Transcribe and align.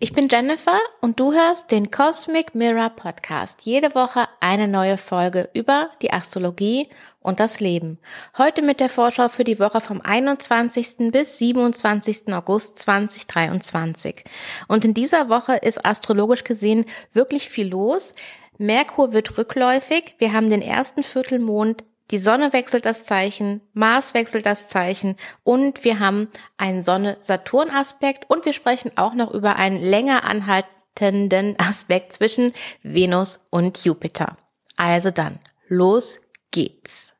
Ich 0.00 0.14
bin 0.14 0.28
Jennifer 0.30 0.78
und 1.02 1.20
du 1.20 1.34
hörst 1.34 1.70
den 1.70 1.90
Cosmic 1.90 2.54
Mirror 2.54 2.88
Podcast. 2.90 3.62
Jede 3.64 3.94
Woche 3.94 4.26
eine 4.40 4.66
neue 4.66 4.96
Folge 4.96 5.50
über 5.52 5.90
die 6.00 6.10
Astrologie 6.10 6.88
und 7.20 7.38
das 7.38 7.60
Leben. 7.60 7.98
Heute 8.38 8.62
mit 8.62 8.80
der 8.80 8.88
Vorschau 8.88 9.28
für 9.28 9.44
die 9.44 9.60
Woche 9.60 9.82
vom 9.82 10.00
21. 10.00 11.10
bis 11.12 11.36
27. 11.36 12.32
August 12.32 12.78
2023. 12.78 14.24
Und 14.68 14.86
in 14.86 14.94
dieser 14.94 15.28
Woche 15.28 15.56
ist 15.56 15.84
astrologisch 15.84 16.44
gesehen 16.44 16.86
wirklich 17.12 17.50
viel 17.50 17.68
los. 17.68 18.14
Merkur 18.56 19.12
wird 19.12 19.36
rückläufig. 19.36 20.14
Wir 20.16 20.32
haben 20.32 20.48
den 20.48 20.62
ersten 20.62 21.02
Viertelmond 21.02 21.84
die 22.10 22.18
Sonne 22.18 22.52
wechselt 22.52 22.84
das 22.84 23.04
Zeichen, 23.04 23.62
Mars 23.72 24.14
wechselt 24.14 24.46
das 24.46 24.68
Zeichen 24.68 25.16
und 25.42 25.84
wir 25.84 26.00
haben 26.00 26.28
einen 26.58 26.82
Sonne-Saturn-Aspekt 26.82 28.28
und 28.28 28.44
wir 28.44 28.52
sprechen 28.52 28.92
auch 28.96 29.14
noch 29.14 29.32
über 29.32 29.56
einen 29.56 29.80
länger 29.80 30.24
anhaltenden 30.24 31.56
Aspekt 31.58 32.12
zwischen 32.12 32.52
Venus 32.82 33.46
und 33.50 33.84
Jupiter. 33.84 34.36
Also 34.76 35.10
dann, 35.10 35.38
los 35.68 36.18
geht's. 36.50 37.14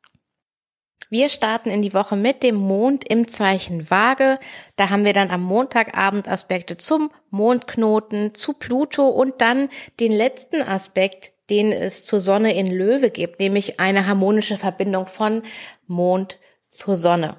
Wir 1.10 1.28
starten 1.28 1.70
in 1.70 1.80
die 1.80 1.94
Woche 1.94 2.16
mit 2.16 2.42
dem 2.42 2.56
Mond 2.56 3.06
im 3.06 3.28
Zeichen 3.28 3.88
Waage. 3.88 4.40
Da 4.74 4.90
haben 4.90 5.04
wir 5.04 5.12
dann 5.12 5.30
am 5.30 5.42
Montagabend 5.42 6.28
Aspekte 6.28 6.76
zum 6.76 7.10
Mondknoten, 7.30 8.34
zu 8.34 8.54
Pluto 8.54 9.08
und 9.08 9.40
dann 9.40 9.68
den 10.00 10.10
letzten 10.10 10.60
Aspekt 10.60 11.33
den 11.50 11.72
es 11.72 12.04
zur 12.04 12.20
Sonne 12.20 12.54
in 12.54 12.70
Löwe 12.70 13.10
gibt, 13.10 13.40
nämlich 13.40 13.80
eine 13.80 14.06
harmonische 14.06 14.56
Verbindung 14.56 15.06
von 15.06 15.42
Mond 15.86 16.38
zur 16.70 16.96
Sonne. 16.96 17.36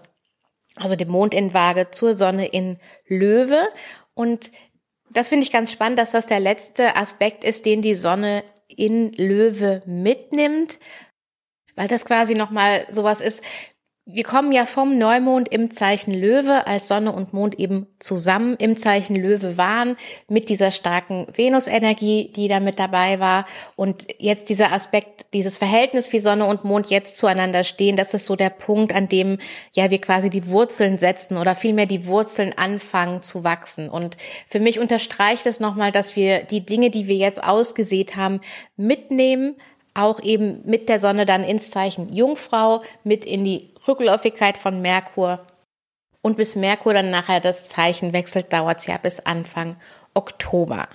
Also 0.76 0.96
dem 0.96 1.10
Mond 1.10 1.34
in 1.34 1.54
Waage 1.54 1.92
zur 1.92 2.16
Sonne 2.16 2.48
in 2.48 2.78
Löwe. 3.08 3.68
Und 4.14 4.52
das 5.10 5.30
finde 5.30 5.46
ich 5.46 5.52
ganz 5.52 5.72
spannend, 5.72 6.00
dass 6.00 6.12
das 6.12 6.28
der 6.28 6.40
letzte 6.40 6.96
Aspekt 6.96 7.44
ist, 7.44 7.66
den 7.66 7.82
die 7.82 7.96
Sonne 7.96 8.44
in 8.68 9.14
Löwe 9.14 9.82
mitnimmt, 9.86 10.80
weil 11.76 11.88
das 11.88 12.06
quasi 12.06 12.36
nochmal 12.36 12.86
sowas 12.90 13.22
ist, 13.22 13.44
wir 14.08 14.24
kommen 14.24 14.52
ja 14.52 14.68
vom 14.68 15.00
Neumond 15.00 15.50
im 15.50 15.72
Zeichen 15.72 16.14
Löwe, 16.14 16.68
als 16.68 16.88
Sonne 16.88 17.12
und 17.12 17.34
Mond 17.34 17.58
eben 17.58 17.88
zusammen 17.98 18.56
im 18.60 18.78
Zeichen 18.78 19.16
Löwe 19.16 19.58
waren, 19.58 19.96
mit 20.30 20.48
dieser 20.50 20.70
starken 20.70 21.26
Venus-Energie, 21.34 22.32
die 22.36 22.48
da 22.48 22.60
mit 22.60 22.78
dabei 22.78 23.20
war. 23.20 23.48
Und 23.76 24.06
jetzt 24.20 24.50
dieser 24.50 24.72
Aspekt, 24.72 25.34
dieses 25.34 25.58
Verhältnis, 25.58 26.14
wie 26.14 26.20
Sonne 26.20 26.46
und 26.46 26.64
Mond 26.64 26.92
jetzt 26.92 27.18
zueinander 27.18 27.64
stehen, 27.64 27.96
das 27.96 28.14
ist 28.14 28.28
so 28.28 28.36
der 28.36 28.52
Punkt, 28.52 28.94
an 28.94 29.10
dem 29.10 29.40
ja 29.74 29.90
wir 29.90 30.00
quasi 30.00 30.30
die 30.30 30.48
Wurzeln 30.50 31.00
setzen 31.00 31.38
oder 31.38 31.56
vielmehr 31.56 31.88
die 31.88 32.06
Wurzeln 32.06 32.54
anfangen 32.56 33.24
zu 33.24 33.44
wachsen. 33.44 33.90
Und 33.90 34.18
für 34.48 34.60
mich 34.60 34.80
unterstreicht 34.80 35.48
es 35.48 35.60
nochmal, 35.60 35.92
dass 35.92 36.16
wir 36.16 36.44
die 36.44 36.64
Dinge, 36.64 36.92
die 36.92 37.08
wir 37.08 37.16
jetzt 37.16 37.44
ausgesät 37.44 38.16
haben, 38.16 38.42
mitnehmen, 38.78 39.56
auch 39.96 40.20
eben 40.22 40.62
mit 40.66 40.88
der 40.90 41.00
Sonne 41.00 41.26
dann 41.26 41.44
ins 41.44 41.72
Zeichen 41.72 42.14
Jungfrau, 42.14 42.84
mit 43.04 43.26
in 43.26 43.44
die 43.44 43.74
Rückläufigkeit 43.88 44.58
von 44.58 44.82
Merkur. 44.82 45.48
Und 46.22 46.38
bis 46.38 46.56
Merkur 46.56 46.94
dann 46.94 47.10
nachher 47.10 47.40
das 47.40 47.68
Zeichen 47.68 48.14
wechselt, 48.14 48.52
dauert 48.54 48.80
es 48.80 48.88
ja 48.88 48.98
bis 48.98 49.20
Anfang 49.22 49.78
Oktober. 50.14 50.88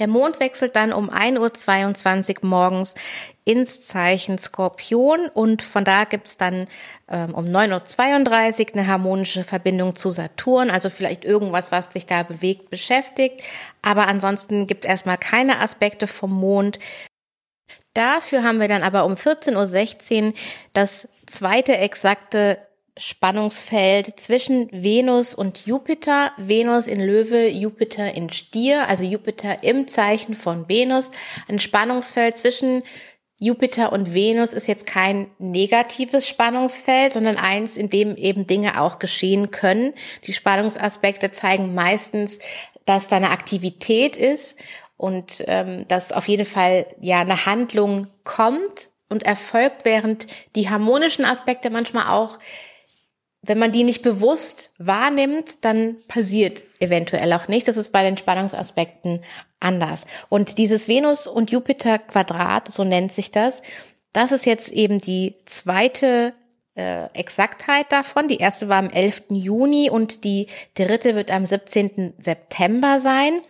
Der 0.00 0.08
Mond 0.08 0.40
wechselt 0.40 0.76
dann 0.76 0.92
um 0.94 1.10
1.22 1.10 2.42
Uhr 2.42 2.48
morgens 2.48 2.94
ins 3.44 3.82
Zeichen 3.82 4.38
Skorpion 4.38 5.28
und 5.28 5.62
von 5.62 5.84
da 5.84 6.04
gibt's 6.04 6.38
dann 6.38 6.68
ähm, 7.08 7.34
um 7.34 7.44
9.32 7.44 8.68
Uhr 8.68 8.74
eine 8.74 8.86
harmonische 8.86 9.44
Verbindung 9.44 9.96
zu 9.96 10.10
Saturn, 10.10 10.70
also 10.70 10.88
vielleicht 10.88 11.24
irgendwas, 11.24 11.70
was 11.70 11.92
sich 11.92 12.06
da 12.06 12.22
bewegt, 12.22 12.70
beschäftigt. 12.70 13.42
Aber 13.82 14.08
ansonsten 14.08 14.66
gibt's 14.66 14.86
erstmal 14.86 15.18
keine 15.18 15.60
Aspekte 15.60 16.06
vom 16.06 16.32
Mond. 16.32 16.78
Dafür 17.94 18.44
haben 18.44 18.60
wir 18.60 18.68
dann 18.68 18.82
aber 18.82 19.04
um 19.04 19.14
14.16 19.14 20.26
Uhr 20.26 20.32
das 20.72 21.08
zweite 21.26 21.76
exakte 21.76 22.58
Spannungsfeld 22.96 24.20
zwischen 24.20 24.68
Venus 24.72 25.34
und 25.34 25.66
Jupiter. 25.66 26.32
Venus 26.36 26.86
in 26.86 27.00
Löwe, 27.00 27.48
Jupiter 27.48 28.14
in 28.14 28.30
Stier, 28.30 28.88
also 28.88 29.04
Jupiter 29.04 29.62
im 29.62 29.88
Zeichen 29.88 30.34
von 30.34 30.68
Venus. 30.68 31.10
Ein 31.48 31.60
Spannungsfeld 31.60 32.36
zwischen 32.36 32.82
Jupiter 33.40 33.92
und 33.92 34.12
Venus 34.12 34.52
ist 34.52 34.68
jetzt 34.68 34.86
kein 34.86 35.30
negatives 35.38 36.28
Spannungsfeld, 36.28 37.14
sondern 37.14 37.36
eins, 37.36 37.78
in 37.78 37.88
dem 37.88 38.16
eben 38.16 38.46
Dinge 38.46 38.78
auch 38.80 38.98
geschehen 38.98 39.50
können. 39.50 39.94
Die 40.26 40.34
Spannungsaspekte 40.34 41.30
zeigen 41.30 41.74
meistens, 41.74 42.38
dass 42.84 43.08
da 43.08 43.16
eine 43.16 43.30
Aktivität 43.30 44.16
ist 44.16 44.58
und 45.00 45.44
ähm, 45.46 45.88
dass 45.88 46.12
auf 46.12 46.28
jeden 46.28 46.44
Fall 46.44 46.84
ja 47.00 47.22
eine 47.22 47.46
Handlung 47.46 48.08
kommt 48.22 48.90
und 49.08 49.22
erfolgt, 49.22 49.86
während 49.86 50.26
die 50.54 50.68
harmonischen 50.68 51.24
Aspekte 51.24 51.70
manchmal 51.70 52.08
auch, 52.08 52.38
wenn 53.40 53.58
man 53.58 53.72
die 53.72 53.82
nicht 53.82 54.02
bewusst 54.02 54.74
wahrnimmt, 54.76 55.64
dann 55.64 55.96
passiert 56.06 56.64
eventuell 56.80 57.32
auch 57.32 57.48
nichts. 57.48 57.64
Das 57.64 57.78
ist 57.78 57.92
bei 57.92 58.02
den 58.02 58.18
Spannungsaspekten 58.18 59.22
anders. 59.58 60.06
Und 60.28 60.58
dieses 60.58 60.86
Venus- 60.86 61.26
und 61.26 61.50
Jupiter-Quadrat, 61.50 62.70
so 62.70 62.84
nennt 62.84 63.10
sich 63.10 63.30
das, 63.30 63.62
das 64.12 64.32
ist 64.32 64.44
jetzt 64.44 64.70
eben 64.70 64.98
die 64.98 65.34
zweite 65.46 66.34
äh, 66.74 67.06
Exaktheit 67.14 67.90
davon. 67.92 68.28
Die 68.28 68.38
erste 68.38 68.68
war 68.68 68.78
am 68.78 68.90
11. 68.90 69.24
Juni 69.30 69.90
und 69.90 70.24
die 70.24 70.46
dritte 70.74 71.14
wird 71.14 71.30
am 71.30 71.46
17. 71.46 72.14
September 72.18 73.00
sein. 73.00 73.40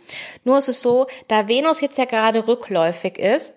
Nur 0.44 0.58
ist 0.58 0.68
es 0.68 0.82
so, 0.82 1.06
da 1.28 1.48
Venus 1.48 1.80
jetzt 1.80 1.98
ja 1.98 2.04
gerade 2.04 2.46
rückläufig 2.46 3.18
ist, 3.18 3.54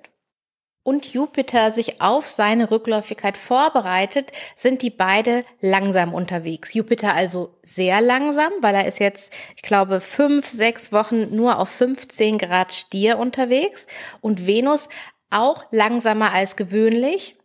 und 0.83 1.13
Jupiter 1.13 1.71
sich 1.71 2.01
auf 2.01 2.27
seine 2.27 2.69
Rückläufigkeit 2.69 3.37
vorbereitet, 3.37 4.31
sind 4.55 4.81
die 4.81 4.89
beide 4.89 5.45
langsam 5.61 6.13
unterwegs. 6.13 6.73
Jupiter 6.73 7.15
also 7.15 7.57
sehr 7.63 8.01
langsam, 8.01 8.51
weil 8.61 8.75
er 8.75 8.85
ist 8.85 8.99
jetzt, 8.99 9.31
ich 9.55 9.61
glaube, 9.61 10.01
fünf, 10.01 10.47
sechs 10.47 10.91
Wochen 10.91 11.33
nur 11.35 11.57
auf 11.57 11.69
15 11.69 12.37
Grad 12.37 12.73
Stier 12.73 13.17
unterwegs 13.17 13.87
und 14.19 14.45
Venus 14.45 14.89
auch 15.29 15.63
langsamer 15.71 16.33
als 16.33 16.57
gewöhnlich 16.57 17.37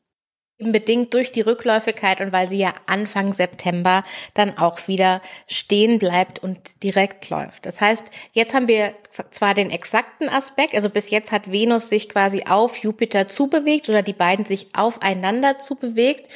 bedingt 0.58 1.14
durch 1.14 1.30
die 1.30 1.40
Rückläufigkeit 1.40 2.20
und 2.20 2.32
weil 2.32 2.48
sie 2.48 2.58
ja 2.58 2.74
Anfang 2.86 3.32
September 3.32 4.04
dann 4.34 4.58
auch 4.58 4.88
wieder 4.88 5.22
stehen 5.46 5.98
bleibt 5.98 6.40
und 6.40 6.82
direkt 6.82 7.30
läuft. 7.30 7.64
Das 7.64 7.80
heißt, 7.80 8.06
jetzt 8.32 8.54
haben 8.54 8.66
wir 8.66 8.92
zwar 9.30 9.54
den 9.54 9.70
exakten 9.70 10.28
Aspekt, 10.28 10.74
also 10.74 10.90
bis 10.90 11.10
jetzt 11.10 11.30
hat 11.30 11.50
Venus 11.50 11.88
sich 11.88 12.08
quasi 12.08 12.44
auf 12.48 12.76
Jupiter 12.78 13.28
zubewegt 13.28 13.88
oder 13.88 14.02
die 14.02 14.12
beiden 14.12 14.44
sich 14.44 14.68
aufeinander 14.74 15.58
zubewegt 15.60 16.28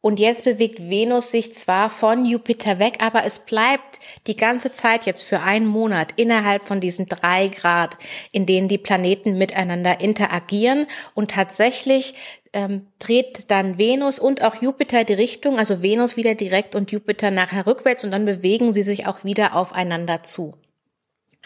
und 0.00 0.20
jetzt 0.20 0.44
bewegt 0.44 0.78
Venus 0.88 1.32
sich 1.32 1.56
zwar 1.56 1.90
von 1.90 2.24
Jupiter 2.24 2.78
weg, 2.78 2.98
aber 3.00 3.24
es 3.24 3.40
bleibt 3.40 3.98
die 4.28 4.36
ganze 4.36 4.70
Zeit 4.70 5.06
jetzt 5.06 5.24
für 5.24 5.40
einen 5.40 5.66
Monat 5.66 6.12
innerhalb 6.14 6.68
von 6.68 6.80
diesen 6.80 7.08
drei 7.08 7.48
Grad, 7.48 7.98
in 8.30 8.46
denen 8.46 8.68
die 8.68 8.78
Planeten 8.78 9.36
miteinander 9.36 10.00
interagieren. 10.00 10.86
Und 11.14 11.32
tatsächlich 11.32 12.14
ähm, 12.52 12.86
dreht 12.98 13.50
dann 13.50 13.78
Venus 13.78 14.18
und 14.18 14.42
auch 14.42 14.60
Jupiter 14.60 15.04
die 15.04 15.14
Richtung, 15.14 15.58
also 15.58 15.82
Venus 15.82 16.16
wieder 16.16 16.34
direkt 16.34 16.74
und 16.74 16.90
Jupiter 16.90 17.30
nachher 17.30 17.66
rückwärts 17.66 18.04
und 18.04 18.10
dann 18.10 18.24
bewegen 18.24 18.72
sie 18.72 18.82
sich 18.82 19.06
auch 19.06 19.24
wieder 19.24 19.54
aufeinander 19.54 20.22
zu. 20.22 20.54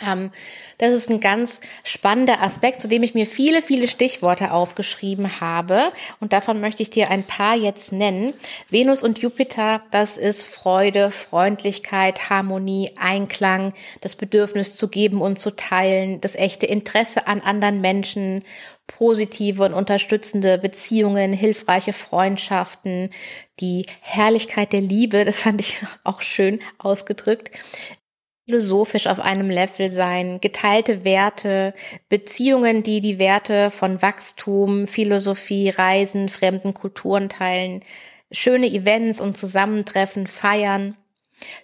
Ähm, 0.05 0.31
das 0.79 0.93
ist 0.93 1.11
ein 1.11 1.21
ganz 1.21 1.61
spannender 1.85 2.43
Aspekt, 2.43 2.81
zu 2.81 2.89
dem 2.89 3.03
ich 3.03 3.15
mir 3.15 3.27
viele, 3.27 3.63
viele 3.63 3.89
Stichworte 3.89 4.53
aufgeschrieben 4.53 5.41
habe. 5.41 5.93
Und 6.21 6.33
davon 6.33 6.61
möchte 6.61 6.83
ich 6.83 6.91
dir 6.91 7.11
ein 7.11 7.23
paar 7.23 7.57
jetzt 7.57 7.93
nennen. 7.93 8.35
Venus 8.69 9.03
und 9.03 9.21
Jupiter, 9.21 9.83
das 9.91 10.19
ist 10.19 10.43
Freude, 10.43 11.11
Freundlichkeit, 11.11 12.31
Harmonie, 12.31 12.91
Einklang, 12.99 13.75
das 14.01 14.17
Bedürfnis 14.17 14.75
zu 14.75 14.89
geben 14.89 15.21
und 15.21 15.39
zu 15.39 15.55
teilen, 15.55 16.21
das 16.21 16.35
echte 16.35 16.67
Interesse 16.67 17.27
an 17.27 17.41
anderen 17.41 17.81
Menschen, 17.81 18.43
positive 18.87 19.65
und 19.65 19.75
unterstützende 19.75 20.59
Beziehungen, 20.59 21.33
hilfreiche 21.33 21.93
Freundschaften, 21.93 23.11
die 23.61 23.87
Herrlichkeit 24.01 24.73
der 24.73 24.81
Liebe, 24.81 25.25
das 25.25 25.41
fand 25.41 25.61
ich 25.61 25.81
auch 26.05 26.23
schön 26.23 26.61
ausgedrückt, 26.79 27.51
philosophisch 28.45 29.07
auf 29.07 29.21
einem 29.21 29.51
Level 29.51 29.91
sein, 29.91 30.41
geteilte 30.41 31.05
Werte, 31.05 31.75
Beziehungen, 32.09 32.83
die 32.83 33.01
die 33.01 33.19
Werte 33.19 33.71
von 33.71 34.03
Wachstum, 34.03 34.87
Philosophie, 34.87 35.71
Reisen, 35.71 36.29
fremden 36.29 36.75
Kulturen 36.75 37.29
teilen, 37.29 37.85
schöne 38.33 38.67
Events 38.67 39.21
und 39.21 39.37
Zusammentreffen 39.37 40.27
feiern, 40.27 40.97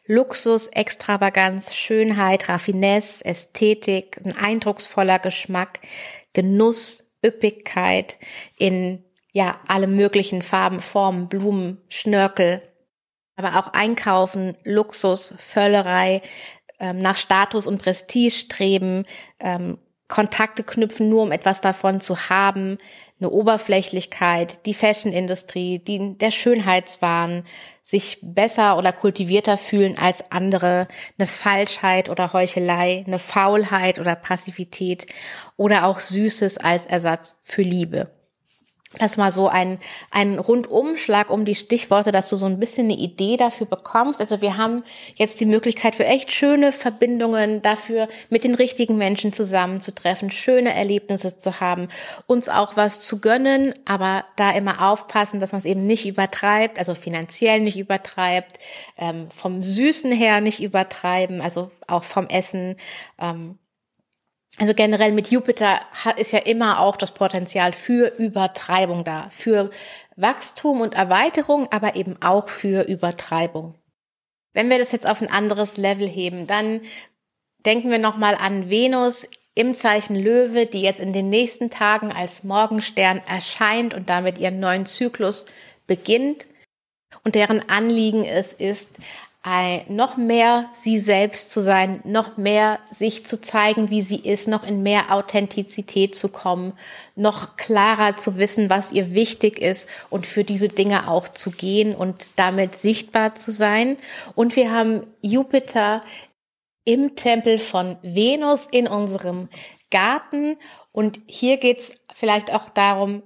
Luxus, 0.07 0.67
Extravaganz, 0.69 1.75
Schönheit, 1.75 2.49
Raffinesse, 2.49 3.25
Ästhetik, 3.25 4.21
ein 4.25 4.37
eindrucksvoller 4.37 5.19
Geschmack, 5.19 5.81
Genuss, 6.33 7.11
Üppigkeit 7.25 8.17
in 8.57 9.05
ja 9.33 9.61
alle 9.67 9.87
möglichen 9.87 10.43
Farben, 10.43 10.81
Formen, 10.81 11.29
Blumen, 11.29 11.79
Schnörkel, 11.89 12.63
aber 13.37 13.59
auch 13.59 13.73
Einkaufen, 13.73 14.57
Luxus, 14.65 15.35
Völlerei, 15.39 16.23
ähm, 16.81 16.99
nach 16.99 17.17
Status 17.17 17.67
und 17.67 17.83
Prestige 17.83 18.31
streben, 18.31 19.05
ähm, 19.41 19.79
Kontakte 20.09 20.65
knüpfen, 20.65 21.09
nur 21.09 21.23
um 21.23 21.33
etwas 21.33 21.61
davon 21.61 22.01
zu 22.01 22.31
haben, 22.31 22.79
eine 23.21 23.31
Oberflächlichkeit, 23.31 24.65
die 24.65 24.75
Fashionindustrie, 24.75 25.81
die, 25.81 26.17
der 26.17 26.31
Schönheitswahn, 26.31 27.45
sich 27.83 28.19
besser 28.23 28.77
oder 28.79 28.93
kultivierter 28.93 29.57
fühlen 29.57 29.99
als 29.99 30.31
andere, 30.31 30.89
eine 31.19 31.27
Falschheit 31.27 32.11
oder 32.11 32.33
Heuchelei, 32.33 33.05
eine 33.07 33.19
Faulheit 33.19 33.99
oder 33.99 34.15
Passivität 34.15 35.07
oder 35.57 35.87
auch 35.87 35.99
Süßes 35.99 36.59
als 36.59 36.87
Ersatz 36.87 37.39
für 37.43 37.63
Liebe 37.63 38.18
das 38.97 39.19
mal 39.19 39.31
so 39.31 39.49
ein, 39.49 39.79
ein 40.11 40.39
Rundumschlag 40.39 41.29
um 41.29 41.45
die 41.45 41.55
Stichworte, 41.55 42.11
dass 42.11 42.31
du 42.31 42.37
so 42.37 42.47
ein 42.47 42.59
bisschen 42.59 42.87
eine 42.87 42.97
Idee 42.97 43.37
dafür 43.37 43.67
bekommst. 43.67 44.21
Also 44.21 44.41
wir 44.41 44.57
haben 44.57 44.83
jetzt 45.17 45.41
die 45.41 45.47
Möglichkeit 45.47 45.95
für 45.95 46.07
echt 46.07 46.33
schöne 46.33 46.73
Verbindungen, 46.73 47.61
dafür 47.61 48.09
mit 48.31 48.45
den 48.45 48.55
richtigen 48.55 48.97
Menschen 48.97 49.33
zusammenzutreffen, 49.35 50.31
schöne 50.31 50.75
Erlebnisse 50.75 51.37
zu 51.37 51.61
haben, 51.61 51.89
uns 52.27 52.49
auch 52.49 52.77
was 52.77 53.01
zu 53.01 53.21
gönnen, 53.21 53.75
aber 53.85 54.25
da 54.37 54.53
immer 54.53 54.91
aufpassen, 54.91 55.39
dass 55.39 55.53
man 55.53 55.59
es 55.59 55.67
eben 55.67 55.85
nicht 55.87 56.07
übertreibt, 56.07 56.79
also 56.79 56.95
finanziell 56.95 57.61
nicht 57.61 57.79
übertreibt, 57.79 58.59
ähm, 58.97 59.29
vom 59.31 59.63
Süßen 59.63 60.13
her 60.13 60.41
nicht 60.41 60.63
übertreiben, 60.63 61.43
also 61.43 61.71
auch 61.87 62.05
vom 62.05 62.27
Essen. 62.29 62.77
Ähm, 63.19 63.59
also 64.59 64.75
generell 64.75 65.13
mit 65.13 65.31
Jupiter 65.31 65.81
ist 66.17 66.33
ja 66.33 66.41
immer 66.41 66.81
auch 66.81 66.97
das 66.97 67.13
Potenzial 67.13 67.73
für 67.73 68.09
Übertreibung 68.19 69.05
da, 69.05 69.29
für 69.31 69.71
Wachstum 70.17 70.81
und 70.81 70.95
Erweiterung, 70.95 71.71
aber 71.71 71.95
eben 71.95 72.21
auch 72.21 72.49
für 72.49 72.83
Übertreibung. 72.83 73.75
Wenn 74.53 74.69
wir 74.69 74.79
das 74.79 74.93
jetzt 74.93 75.09
auf 75.09 75.23
ein 75.23 75.31
anderes 75.31 75.77
Level 75.77 76.09
heben, 76.09 76.47
dann 76.47 76.81
denken 77.65 77.91
wir 77.91 77.99
nochmal 77.99 78.35
an 78.35 78.69
Venus 78.69 79.27
im 79.55 79.75
Zeichen 79.75 80.17
Löwe, 80.17 80.67
die 80.67 80.83
jetzt 80.83 81.01
in 81.01 81.13
den 81.13 81.29
nächsten 81.29 81.71
Tagen 81.71 82.13
als 82.13 82.45
Morgenstern 82.45 83.21
erscheint 83.29 83.95
und 83.95 84.09
damit 84.09 84.39
ihren 84.39 84.61
neuen 84.61 84.87
Zyklus 84.87 85.47
beginnt. 85.87 86.47
Und 87.25 87.35
deren 87.35 87.69
Anliegen 87.69 88.25
es 88.25 88.53
ist, 88.53 88.91
noch 89.89 90.17
mehr 90.17 90.69
sie 90.73 90.99
selbst 90.99 91.53
zu 91.53 91.63
sein, 91.63 92.01
noch 92.05 92.37
mehr 92.37 92.81
sich 92.91 93.25
zu 93.25 93.41
zeigen, 93.41 93.89
wie 93.89 94.03
sie 94.03 94.19
ist, 94.19 94.49
noch 94.49 94.65
in 94.65 94.83
mehr 94.83 95.13
Authentizität 95.13 96.15
zu 96.15 96.29
kommen, 96.29 96.73
noch 97.15 97.57
klarer 97.57 98.17
zu 98.17 98.37
wissen, 98.37 98.69
was 98.69 98.93
ihr 98.93 99.15
wichtig 99.15 99.59
ist 99.59 99.89
und 100.11 100.27
für 100.27 100.45
diese 100.45 100.69
Dinge 100.69 101.09
auch 101.09 101.29
zu 101.29 101.51
gehen 101.51 101.95
und 101.95 102.27
damit 102.37 102.75
sichtbar 102.75 103.37
zu 103.37 103.51
sein. 103.51 103.97
Und 104.35 104.57
wir 104.57 104.73
haben 104.73 105.07
Jupiter 105.23 106.03
im 106.85 107.15
Tempel 107.15 107.59
von 107.59 107.97
Venus 108.03 108.67
in 108.71 108.89
unserem 108.89 109.49
Garten. 109.91 110.57
Und 110.91 111.21
hier 111.27 111.59
geht's 111.59 111.93
vielleicht 112.15 112.53
auch 112.53 112.69
darum, 112.71 113.23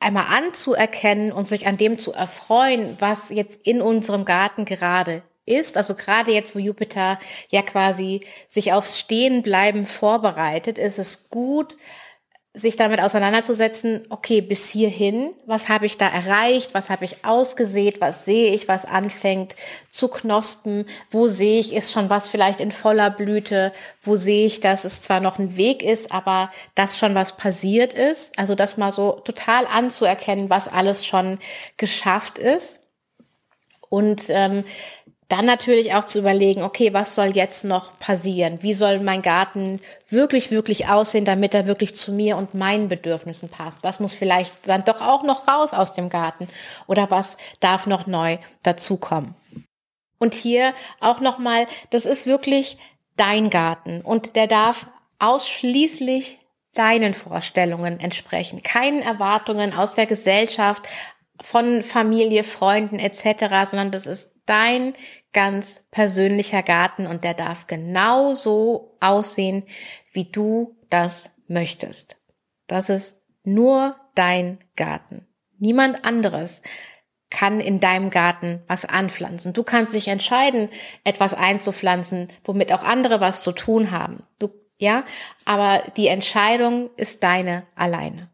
einmal 0.00 0.26
anzuerkennen 0.30 1.32
und 1.32 1.48
sich 1.48 1.66
an 1.66 1.76
dem 1.76 1.98
zu 1.98 2.12
erfreuen, 2.12 2.96
was 3.00 3.30
jetzt 3.30 3.60
in 3.66 3.80
unserem 3.82 4.24
Garten 4.24 4.64
gerade 4.64 5.22
ist, 5.50 5.76
also 5.76 5.94
gerade 5.94 6.32
jetzt, 6.32 6.54
wo 6.54 6.58
Jupiter 6.58 7.18
ja 7.48 7.62
quasi 7.62 8.24
sich 8.48 8.72
aufs 8.72 8.98
Stehenbleiben 8.98 9.86
vorbereitet, 9.86 10.78
ist 10.78 10.98
es 10.98 11.28
gut, 11.30 11.76
sich 12.52 12.76
damit 12.76 13.00
auseinanderzusetzen, 13.00 14.02
okay, 14.10 14.40
bis 14.40 14.68
hierhin, 14.68 15.30
was 15.46 15.68
habe 15.68 15.86
ich 15.86 15.98
da 15.98 16.08
erreicht, 16.08 16.74
was 16.74 16.90
habe 16.90 17.04
ich 17.04 17.24
ausgesät, 17.24 18.00
was 18.00 18.24
sehe 18.24 18.52
ich, 18.52 18.66
was 18.66 18.84
anfängt 18.84 19.54
zu 19.88 20.08
knospen, 20.08 20.84
wo 21.12 21.28
sehe 21.28 21.60
ich, 21.60 21.72
ist 21.72 21.92
schon 21.92 22.10
was 22.10 22.28
vielleicht 22.28 22.58
in 22.58 22.72
voller 22.72 23.10
Blüte, 23.10 23.72
wo 24.02 24.16
sehe 24.16 24.46
ich, 24.46 24.58
dass 24.58 24.84
es 24.84 25.00
zwar 25.00 25.20
noch 25.20 25.38
ein 25.38 25.56
Weg 25.56 25.84
ist, 25.84 26.10
aber 26.10 26.50
dass 26.74 26.98
schon 26.98 27.14
was 27.14 27.36
passiert 27.36 27.94
ist, 27.94 28.36
also 28.36 28.56
das 28.56 28.76
mal 28.76 28.90
so 28.90 29.12
total 29.12 29.66
anzuerkennen, 29.66 30.50
was 30.50 30.66
alles 30.66 31.06
schon 31.06 31.38
geschafft 31.76 32.36
ist. 32.36 32.80
Und 33.90 34.24
ähm, 34.28 34.64
dann 35.30 35.46
natürlich 35.46 35.94
auch 35.94 36.04
zu 36.04 36.18
überlegen, 36.18 36.62
okay, 36.62 36.92
was 36.92 37.14
soll 37.14 37.36
jetzt 37.36 37.64
noch 37.64 37.98
passieren? 37.98 38.62
Wie 38.62 38.74
soll 38.74 38.98
mein 39.00 39.22
Garten 39.22 39.80
wirklich, 40.08 40.50
wirklich 40.50 40.88
aussehen, 40.88 41.24
damit 41.24 41.54
er 41.54 41.66
wirklich 41.66 41.94
zu 41.94 42.12
mir 42.12 42.36
und 42.36 42.54
meinen 42.54 42.88
Bedürfnissen 42.88 43.48
passt? 43.48 43.82
Was 43.82 44.00
muss 44.00 44.12
vielleicht 44.12 44.52
dann 44.66 44.84
doch 44.84 45.00
auch 45.00 45.22
noch 45.22 45.46
raus 45.46 45.72
aus 45.72 45.94
dem 45.94 46.08
Garten? 46.08 46.48
Oder 46.86 47.10
was 47.10 47.36
darf 47.60 47.86
noch 47.86 48.06
neu 48.06 48.38
dazukommen? 48.62 49.34
Und 50.18 50.34
hier 50.34 50.74
auch 51.00 51.20
nochmal, 51.20 51.66
das 51.90 52.06
ist 52.06 52.26
wirklich 52.26 52.76
dein 53.16 53.50
Garten 53.50 54.00
und 54.02 54.36
der 54.36 54.48
darf 54.48 54.86
ausschließlich 55.18 56.38
deinen 56.74 57.14
Vorstellungen 57.14 58.00
entsprechen, 58.00 58.62
keinen 58.62 59.02
Erwartungen 59.02 59.74
aus 59.74 59.94
der 59.94 60.06
Gesellschaft, 60.06 60.88
von 61.40 61.82
Familie, 61.82 62.44
Freunden 62.44 62.98
etc., 62.98 63.70
sondern 63.70 63.90
das 63.90 64.06
ist 64.06 64.32
dein 64.46 64.92
ganz 65.32 65.84
persönlicher 65.90 66.62
Garten 66.62 67.06
und 67.06 67.24
der 67.24 67.34
darf 67.34 67.66
genau 67.66 68.34
so 68.34 68.96
aussehen, 69.00 69.64
wie 70.12 70.24
du 70.24 70.76
das 70.88 71.30
möchtest. 71.46 72.18
Das 72.66 72.90
ist 72.90 73.22
nur 73.44 73.96
dein 74.14 74.58
Garten. 74.76 75.26
Niemand 75.58 76.04
anderes 76.04 76.62
kann 77.30 77.60
in 77.60 77.78
deinem 77.78 78.10
Garten 78.10 78.62
was 78.66 78.84
anpflanzen. 78.84 79.52
Du 79.52 79.62
kannst 79.62 79.94
dich 79.94 80.08
entscheiden, 80.08 80.68
etwas 81.04 81.32
einzupflanzen, 81.32 82.28
womit 82.44 82.72
auch 82.72 82.82
andere 82.82 83.20
was 83.20 83.42
zu 83.42 83.52
tun 83.52 83.92
haben. 83.92 84.24
Du, 84.38 84.50
ja, 84.78 85.04
aber 85.44 85.84
die 85.96 86.08
Entscheidung 86.08 86.90
ist 86.96 87.22
deine 87.22 87.66
alleine. 87.76 88.30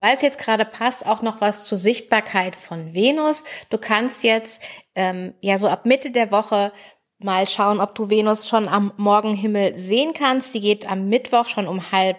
Weil 0.00 0.14
es 0.14 0.22
jetzt 0.22 0.38
gerade 0.38 0.64
passt, 0.64 1.06
auch 1.06 1.22
noch 1.22 1.40
was 1.40 1.64
zur 1.64 1.78
Sichtbarkeit 1.78 2.54
von 2.54 2.94
Venus. 2.94 3.42
Du 3.68 3.78
kannst 3.78 4.22
jetzt 4.22 4.62
ähm, 4.94 5.34
ja 5.40 5.58
so 5.58 5.68
ab 5.68 5.86
Mitte 5.86 6.10
der 6.10 6.30
Woche 6.30 6.72
mal 7.18 7.48
schauen, 7.48 7.80
ob 7.80 7.94
du 7.94 8.10
Venus 8.10 8.48
schon 8.48 8.68
am 8.68 8.92
Morgenhimmel 8.96 9.76
sehen 9.76 10.12
kannst. 10.12 10.54
Die 10.54 10.60
geht 10.60 10.88
am 10.88 11.08
Mittwoch 11.08 11.48
schon 11.48 11.66
um 11.66 11.90
halb 11.90 12.16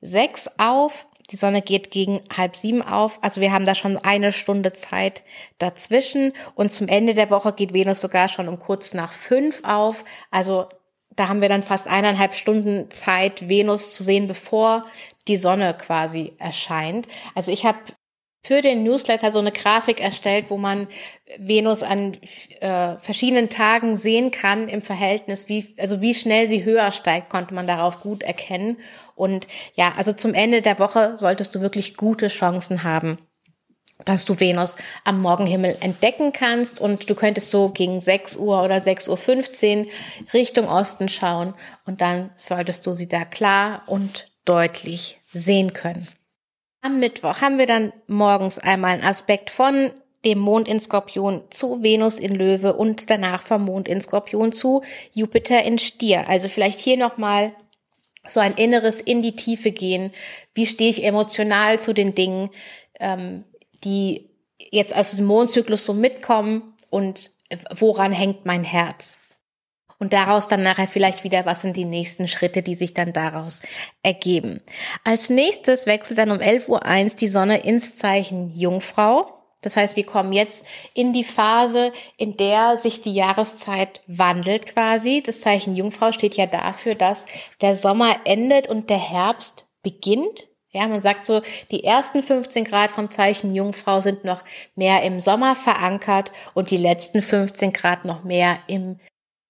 sechs 0.00 0.50
auf. 0.58 1.06
Die 1.30 1.36
Sonne 1.36 1.60
geht 1.60 1.90
gegen 1.90 2.22
halb 2.34 2.56
sieben 2.56 2.80
auf. 2.80 3.22
Also 3.22 3.42
wir 3.42 3.52
haben 3.52 3.66
da 3.66 3.74
schon 3.74 3.98
eine 3.98 4.32
Stunde 4.32 4.72
Zeit 4.72 5.22
dazwischen. 5.58 6.32
Und 6.54 6.72
zum 6.72 6.88
Ende 6.88 7.14
der 7.14 7.28
Woche 7.28 7.52
geht 7.52 7.74
Venus 7.74 8.00
sogar 8.00 8.28
schon 8.28 8.48
um 8.48 8.58
kurz 8.58 8.94
nach 8.94 9.12
fünf 9.12 9.60
auf. 9.64 10.06
Also 10.30 10.66
da 11.10 11.28
haben 11.28 11.42
wir 11.42 11.50
dann 11.50 11.62
fast 11.62 11.88
eineinhalb 11.88 12.34
Stunden 12.34 12.90
Zeit, 12.90 13.48
Venus 13.48 13.92
zu 13.92 14.02
sehen, 14.02 14.28
bevor 14.28 14.86
die 15.28 15.36
Sonne 15.36 15.74
quasi 15.74 16.32
erscheint. 16.38 17.06
Also 17.34 17.52
ich 17.52 17.64
habe 17.64 17.78
für 18.48 18.62
den 18.62 18.82
Newsletter 18.82 19.32
so 19.32 19.40
eine 19.40 19.52
Grafik 19.52 20.00
erstellt, 20.00 20.46
wo 20.48 20.56
man 20.56 20.88
Venus 21.36 21.82
an 21.82 22.16
äh, 22.60 22.96
verschiedenen 22.98 23.50
Tagen 23.50 23.96
sehen 23.96 24.30
kann 24.30 24.68
im 24.68 24.80
Verhältnis, 24.80 25.48
wie 25.48 25.74
also 25.76 26.00
wie 26.00 26.14
schnell 26.14 26.48
sie 26.48 26.64
höher 26.64 26.90
steigt, 26.92 27.28
konnte 27.28 27.52
man 27.52 27.66
darauf 27.66 28.00
gut 28.00 28.22
erkennen. 28.22 28.78
Und 29.14 29.48
ja, 29.74 29.92
also 29.96 30.12
zum 30.12 30.34
Ende 30.34 30.62
der 30.62 30.78
Woche 30.78 31.16
solltest 31.16 31.54
du 31.54 31.60
wirklich 31.60 31.96
gute 31.96 32.28
Chancen 32.28 32.84
haben, 32.84 33.18
dass 34.04 34.24
du 34.24 34.38
Venus 34.38 34.76
am 35.04 35.20
Morgenhimmel 35.20 35.76
entdecken 35.80 36.32
kannst 36.32 36.80
und 36.80 37.10
du 37.10 37.14
könntest 37.14 37.50
so 37.50 37.68
gegen 37.68 38.00
6 38.00 38.36
Uhr 38.36 38.62
oder 38.62 38.76
6.15 38.76 39.84
Uhr 39.84 39.86
Richtung 40.32 40.68
Osten 40.68 41.08
schauen 41.08 41.54
und 41.84 42.00
dann 42.00 42.30
solltest 42.36 42.86
du 42.86 42.94
sie 42.94 43.08
da 43.08 43.24
klar 43.24 43.82
und 43.86 44.30
deutlich 44.46 45.17
sehen 45.32 45.72
können. 45.72 46.08
Am 46.80 47.00
Mittwoch 47.00 47.40
haben 47.40 47.58
wir 47.58 47.66
dann 47.66 47.92
morgens 48.06 48.58
einmal 48.58 48.92
einen 48.92 49.04
Aspekt 49.04 49.50
von 49.50 49.90
dem 50.24 50.38
Mond 50.38 50.68
in 50.68 50.80
Skorpion 50.80 51.42
zu 51.50 51.82
Venus 51.82 52.18
in 52.18 52.34
Löwe 52.34 52.74
und 52.74 53.08
danach 53.10 53.42
vom 53.42 53.64
Mond 53.64 53.88
in 53.88 54.00
Skorpion 54.00 54.52
zu 54.52 54.82
Jupiter 55.12 55.62
in 55.64 55.78
Stier. 55.78 56.28
Also 56.28 56.48
vielleicht 56.48 56.80
hier 56.80 56.96
nochmal 56.96 57.52
so 58.26 58.40
ein 58.40 58.54
inneres 58.54 59.00
in 59.00 59.22
die 59.22 59.36
Tiefe 59.36 59.70
gehen. 59.70 60.12
Wie 60.54 60.66
stehe 60.66 60.90
ich 60.90 61.04
emotional 61.04 61.78
zu 61.80 61.92
den 61.92 62.14
Dingen? 62.14 62.50
Ähm, 63.00 63.44
die 63.84 64.28
jetzt 64.58 64.94
aus 64.94 65.14
dem 65.14 65.26
Mondzyklus 65.26 65.86
so 65.86 65.94
mitkommen 65.94 66.74
und 66.90 67.30
woran 67.70 68.12
hängt 68.12 68.44
mein 68.44 68.64
Herz? 68.64 69.17
Und 69.98 70.12
daraus 70.12 70.46
dann 70.46 70.62
nachher 70.62 70.86
vielleicht 70.86 71.24
wieder, 71.24 71.44
was 71.44 71.62
sind 71.62 71.76
die 71.76 71.84
nächsten 71.84 72.28
Schritte, 72.28 72.62
die 72.62 72.74
sich 72.74 72.94
dann 72.94 73.12
daraus 73.12 73.60
ergeben. 74.02 74.60
Als 75.04 75.28
nächstes 75.28 75.86
wechselt 75.86 76.18
dann 76.18 76.30
um 76.30 76.38
11.01 76.38 76.68
Uhr 76.68 77.16
die 77.16 77.26
Sonne 77.26 77.58
ins 77.58 77.96
Zeichen 77.96 78.52
Jungfrau. 78.52 79.34
Das 79.60 79.76
heißt, 79.76 79.96
wir 79.96 80.06
kommen 80.06 80.32
jetzt 80.32 80.64
in 80.94 81.12
die 81.12 81.24
Phase, 81.24 81.92
in 82.16 82.36
der 82.36 82.76
sich 82.76 83.00
die 83.00 83.12
Jahreszeit 83.12 84.00
wandelt 84.06 84.66
quasi. 84.66 85.20
Das 85.20 85.40
Zeichen 85.40 85.74
Jungfrau 85.74 86.12
steht 86.12 86.36
ja 86.36 86.46
dafür, 86.46 86.94
dass 86.94 87.26
der 87.60 87.74
Sommer 87.74 88.20
endet 88.24 88.68
und 88.68 88.88
der 88.88 88.98
Herbst 88.98 89.66
beginnt. 89.82 90.46
Ja, 90.70 90.86
man 90.86 91.00
sagt 91.00 91.26
so, 91.26 91.42
die 91.72 91.82
ersten 91.82 92.22
15 92.22 92.64
Grad 92.64 92.92
vom 92.92 93.10
Zeichen 93.10 93.52
Jungfrau 93.52 94.00
sind 94.00 94.22
noch 94.22 94.44
mehr 94.76 95.02
im 95.02 95.18
Sommer 95.18 95.56
verankert 95.56 96.30
und 96.54 96.70
die 96.70 96.76
letzten 96.76 97.20
15 97.20 97.72
Grad 97.72 98.04
noch 98.04 98.22
mehr 98.22 98.58
im 98.68 99.00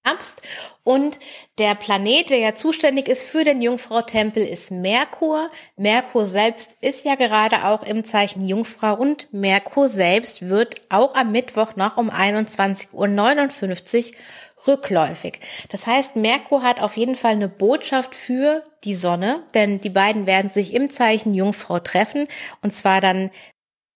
Herbst. 0.09 0.43
Und 0.85 1.19
der 1.59 1.75
Planet, 1.75 2.31
der 2.31 2.38
ja 2.38 2.55
zuständig 2.55 3.09
ist 3.09 3.25
für 3.25 3.45
den 3.45 3.61
Jungfrau-Tempel, 3.61 4.43
ist 4.43 4.71
Merkur. 4.71 5.49
Merkur 5.77 6.25
selbst 6.25 6.77
ist 6.81 7.05
ja 7.05 7.15
gerade 7.15 7.65
auch 7.65 7.83
im 7.83 8.05
Zeichen 8.05 8.47
Jungfrau 8.47 8.95
und 8.95 9.33
Merkur 9.33 9.88
selbst 9.88 10.49
wird 10.49 10.81
auch 10.88 11.15
am 11.15 11.33
Mittwoch 11.33 11.77
noch 11.77 11.97
um 11.97 12.11
21.59 12.11 14.12
Uhr 14.12 14.19
rückläufig. 14.67 15.41
Das 15.69 15.87
heißt, 15.87 16.17
Merkur 16.17 16.62
hat 16.62 16.81
auf 16.81 16.97
jeden 16.97 17.15
Fall 17.15 17.33
eine 17.33 17.49
Botschaft 17.49 18.15
für 18.15 18.65
die 18.85 18.95
Sonne, 18.95 19.45
denn 19.55 19.81
die 19.81 19.91
beiden 19.91 20.27
werden 20.27 20.50
sich 20.50 20.75
im 20.75 20.91
Zeichen 20.91 21.35
Jungfrau 21.35 21.79
treffen 21.79 22.27
und 22.62 22.75
zwar 22.75 23.00
dann 23.00 23.31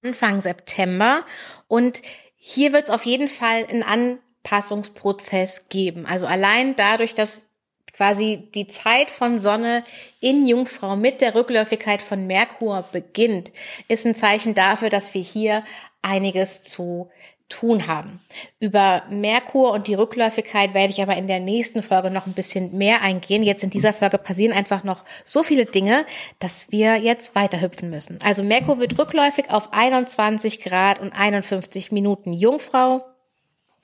Anfang 0.05 0.41
September. 0.41 1.25
Und 1.69 2.03
hier 2.37 2.73
wird 2.73 2.85
es 2.85 2.91
auf 2.91 3.07
jeden 3.07 3.29
Fall 3.29 3.67
ein 3.71 4.19
Anpassungsprozess 4.43 5.69
geben. 5.69 6.07
Also 6.07 6.27
allein 6.27 6.77
dadurch, 6.77 7.15
dass 7.15 7.49
quasi 7.93 8.49
die 8.55 8.67
Zeit 8.67 9.11
von 9.11 9.39
Sonne 9.39 9.85
in 10.21 10.47
Jungfrau 10.47 10.97
mit 10.97 11.21
der 11.21 11.35
Rückläufigkeit 11.35 12.01
von 12.01 12.27
Merkur 12.27 12.85
beginnt, 12.91 13.53
ist 13.89 14.07
ein 14.07 14.15
Zeichen 14.15 14.55
dafür, 14.55 14.89
dass 14.89 15.15
wir 15.15 15.23
hier 15.23 15.63
einiges 16.01 16.63
zu 16.63 17.11
tun 17.49 17.87
haben. 17.87 18.21
Über 18.61 19.03
Merkur 19.11 19.73
und 19.73 19.87
die 19.87 19.95
Rückläufigkeit 19.95 20.73
werde 20.73 20.91
ich 20.91 21.03
aber 21.03 21.17
in 21.17 21.27
der 21.27 21.41
nächsten 21.41 21.83
Folge 21.83 22.11
noch 22.11 22.27
ein 22.27 22.33
bisschen 22.33 22.79
mehr 22.79 23.03
eingehen. 23.03 23.43
Jetzt 23.43 23.63
in 23.63 23.69
dieser 23.69 23.93
Folge 23.93 24.17
passieren 24.17 24.57
einfach 24.57 24.85
noch 24.85 25.05
so 25.23 25.43
viele 25.43 25.67
Dinge, 25.67 26.07
dass 26.39 26.73
wir 26.73 26.97
jetzt 26.97 27.35
weiterhüpfen 27.35 27.91
müssen. 27.91 28.19
Also 28.25 28.43
Merkur 28.43 28.81
wird 28.81 28.99
rückläufig 28.99 29.51
auf 29.51 29.75
21 29.75 30.63
Grad 30.63 30.99
und 30.99 31.13
51 31.13 31.93
Minuten 31.93 32.33
Jungfrau. 32.33 33.05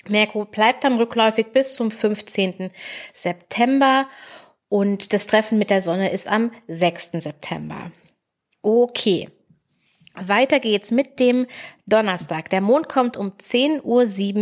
Merkur 0.07 0.47
bleibt 0.47 0.85
dann 0.85 0.97
rückläufig 0.97 1.49
bis 1.53 1.75
zum 1.75 1.91
15. 1.91 2.71
September 3.13 4.09
und 4.69 5.13
das 5.13 5.27
Treffen 5.27 5.59
mit 5.59 5.71
der 5.71 5.83
Sonne 5.83 6.11
ist 6.11 6.29
am 6.29 6.53
6. 6.67 7.13
September. 7.15 7.91
Okay. 8.63 9.29
Weiter 10.15 10.59
geht's 10.59 10.91
mit 10.91 11.21
dem 11.21 11.47
Donnerstag. 11.87 12.51
Der 12.51 12.61
Mond 12.61 12.89
kommt 12.89 13.17
um 13.17 13.33
10.07 13.33 13.83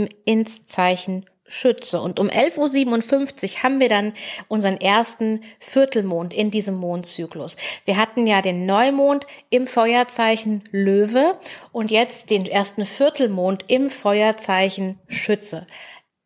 Uhr 0.03 0.09
ins 0.25 0.67
Zeichen 0.67 1.27
Schütze. 1.49 2.01
Und 2.01 2.19
um 2.19 2.29
11.57 2.29 3.57
Uhr 3.57 3.63
haben 3.63 3.81
wir 3.81 3.89
dann 3.89 4.13
unseren 4.49 4.81
ersten 4.81 5.43
Viertelmond 5.59 6.35
in 6.35 6.51
diesem 6.51 6.77
Mondzyklus. 6.77 7.57
Wir 7.85 7.97
hatten 7.97 8.27
ja 8.27 8.43
den 8.43 8.67
Neumond 8.67 9.27
im 9.51 9.67
Feuerzeichen 9.67 10.63
Löwe 10.71 11.39
und 11.73 11.91
jetzt 11.91 12.31
den 12.31 12.47
ersten 12.47 12.85
Viertelmond 12.85 13.65
im 13.69 13.91
Feuerzeichen 13.91 14.99
Schütze. 15.09 15.67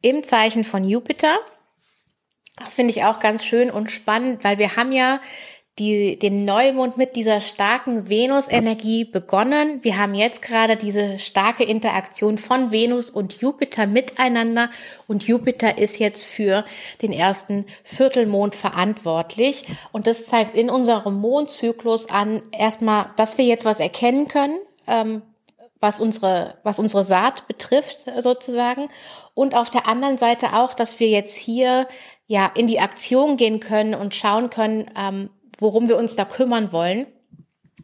Im 0.03 0.25
Zeichen 0.25 0.65
von 0.65 0.85
Jupiter. 0.85 1.39
Das 2.57 2.75
finde 2.75 2.93
ich 2.93 3.05
auch 3.05 3.21
ganz 3.21 3.45
schön 3.45 3.71
und 3.71 3.91
spannend, 3.91 4.45
weil 4.45 4.59
wir 4.59 4.77
haben 4.77 4.93
ja 4.93 5.21
die, 5.81 6.19
den 6.19 6.45
Neumond 6.45 6.99
mit 6.99 7.17
dieser 7.17 7.41
starken 7.41 8.11
Venus-Energie 8.11 9.07
begonnen. 9.07 9.83
Wir 9.83 9.97
haben 9.97 10.15
jetzt 10.15 10.43
gerade 10.43 10.77
diese 10.77 11.19
starke 11.19 11.65
Interaktion 11.65 12.37
von 12.37 12.71
Venus 12.71 13.09
und 13.09 13.41
Jupiter 13.41 13.87
miteinander 13.87 14.69
und 15.09 15.27
Jupiter 15.27 15.79
ist 15.79 15.99
jetzt 15.99 16.27
für 16.27 16.65
den 17.01 17.13
ersten 17.13 17.65
Viertelmond 17.83 18.55
verantwortlich. 18.55 19.65
Und 19.91 20.07
das 20.07 20.27
zeigt 20.27 20.55
in 20.55 20.69
unserem 20.69 21.15
Mondzyklus 21.15 22.11
an, 22.11 22.43
erstmal, 22.53 23.11
dass 23.17 23.39
wir 23.39 23.47
jetzt 23.47 23.65
was 23.65 23.81
erkennen 23.81 24.29
können, 24.29 24.59
ähm, 24.87 25.23
was 25.81 25.99
unsere, 25.99 26.59
was 26.63 26.79
unsere 26.79 27.05
Saat 27.05 27.49
betrifft, 27.49 28.05
sozusagen. 28.19 28.89
Und 29.33 29.55
auf 29.57 29.71
der 29.71 29.89
anderen 29.89 30.19
Seite 30.19 30.53
auch, 30.53 30.75
dass 30.75 31.01
wir 31.01 31.09
jetzt 31.09 31.37
hier 31.39 31.89
ja 32.27 32.51
in 32.55 32.67
die 32.67 32.81
Aktion 32.81 33.37
gehen 33.37 33.61
können 33.61 33.95
und 33.95 34.15
schauen 34.15 34.51
können, 34.51 34.91
ähm, 34.95 35.31
worum 35.61 35.89
wir 35.89 35.97
uns 35.97 36.17
da 36.17 36.25
kümmern 36.25 36.73
wollen. 36.73 37.07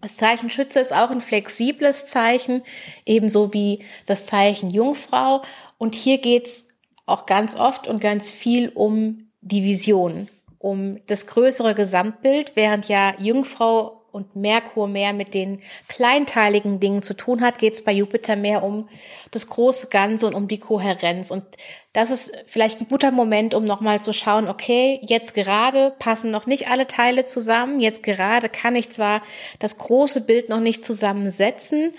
Das 0.02 0.16
Zeichen 0.16 0.50
Schütze 0.50 0.80
ist 0.80 0.92
auch 0.92 1.11
ein 1.11 1.21
flexibles 1.21 2.06
Zeichen, 2.06 2.62
ebenso 3.06 3.52
wie 3.54 3.85
das 4.06 4.26
Zeichen 4.26 4.71
Jungfrau. 4.71 5.42
Und 5.78 5.95
hier 5.95 6.18
geht's 6.18 6.68
auch 7.06 7.26
ganz 7.26 7.54
oft 7.54 7.87
und 7.87 8.00
ganz 8.00 8.30
viel 8.30 8.71
um 8.71 9.30
die 9.40 9.62
Vision, 9.62 10.28
um 10.59 10.99
das 11.06 11.26
größere 11.26 11.75
Gesamtbild, 11.75 12.52
während 12.54 12.88
ja 12.88 13.14
Jungfrau 13.18 13.96
und 14.16 14.35
Merkur 14.35 14.88
mehr 14.88 15.12
mit 15.12 15.35
den 15.35 15.61
kleinteiligen 15.88 16.80
Dingen 16.80 17.02
zu 17.02 17.14
tun 17.14 17.42
hat, 17.42 17.58
geht 17.58 17.75
es 17.75 17.85
bei 17.85 17.92
Jupiter 17.92 18.35
mehr 18.35 18.62
um 18.62 18.88
das 19.30 19.46
große 19.46 19.88
Ganze 19.88 20.26
und 20.26 20.35
um 20.35 20.49
die 20.49 20.58
Kohärenz. 20.58 21.30
Und 21.30 21.44
das 21.92 22.11
ist 22.11 22.32
vielleicht 22.46 22.80
ein 22.80 22.88
guter 22.88 23.11
Moment, 23.11 23.54
um 23.54 23.64
nochmal 23.64 24.02
zu 24.02 24.12
schauen, 24.12 24.49
okay, 24.49 25.00
jetzt 25.06 25.35
gerade 25.35 25.94
passen 25.99 26.30
noch 26.30 26.46
nicht 26.46 26.68
alle 26.68 26.87
Teile 26.87 27.26
zusammen. 27.26 27.78
Jetzt 27.78 28.02
gerade 28.02 28.49
kann 28.49 28.75
ich 28.75 28.90
zwar 28.90 29.23
das 29.58 29.78
große 29.78 30.23
Bild 30.23 30.49
noch 30.49 30.61
nicht 30.61 30.85
zusammensetzen, 30.85 31.92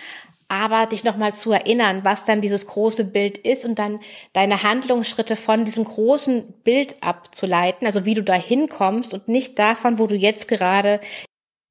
aber 0.49 0.85
dich 0.85 1.03
nochmal 1.03 1.33
zu 1.33 1.51
erinnern, 1.51 2.01
was 2.03 2.25
dann 2.25 2.41
dieses 2.41 2.67
große 2.67 3.03
Bild 3.03 3.37
ist 3.37 3.65
und 3.65 3.79
dann 3.79 3.99
deine 4.33 4.63
Handlungsschritte 4.63 5.35
von 5.35 5.65
diesem 5.65 5.83
großen 5.83 6.53
Bild 6.63 6.95
abzuleiten, 7.01 7.85
also 7.85 8.05
wie 8.05 8.13
du 8.13 8.23
da 8.23 8.33
hinkommst 8.33 9.13
und 9.13 9.27
nicht 9.27 9.59
davon, 9.59 9.99
wo 9.99 10.07
du 10.07 10.15
jetzt 10.15 10.47
gerade 10.47 11.01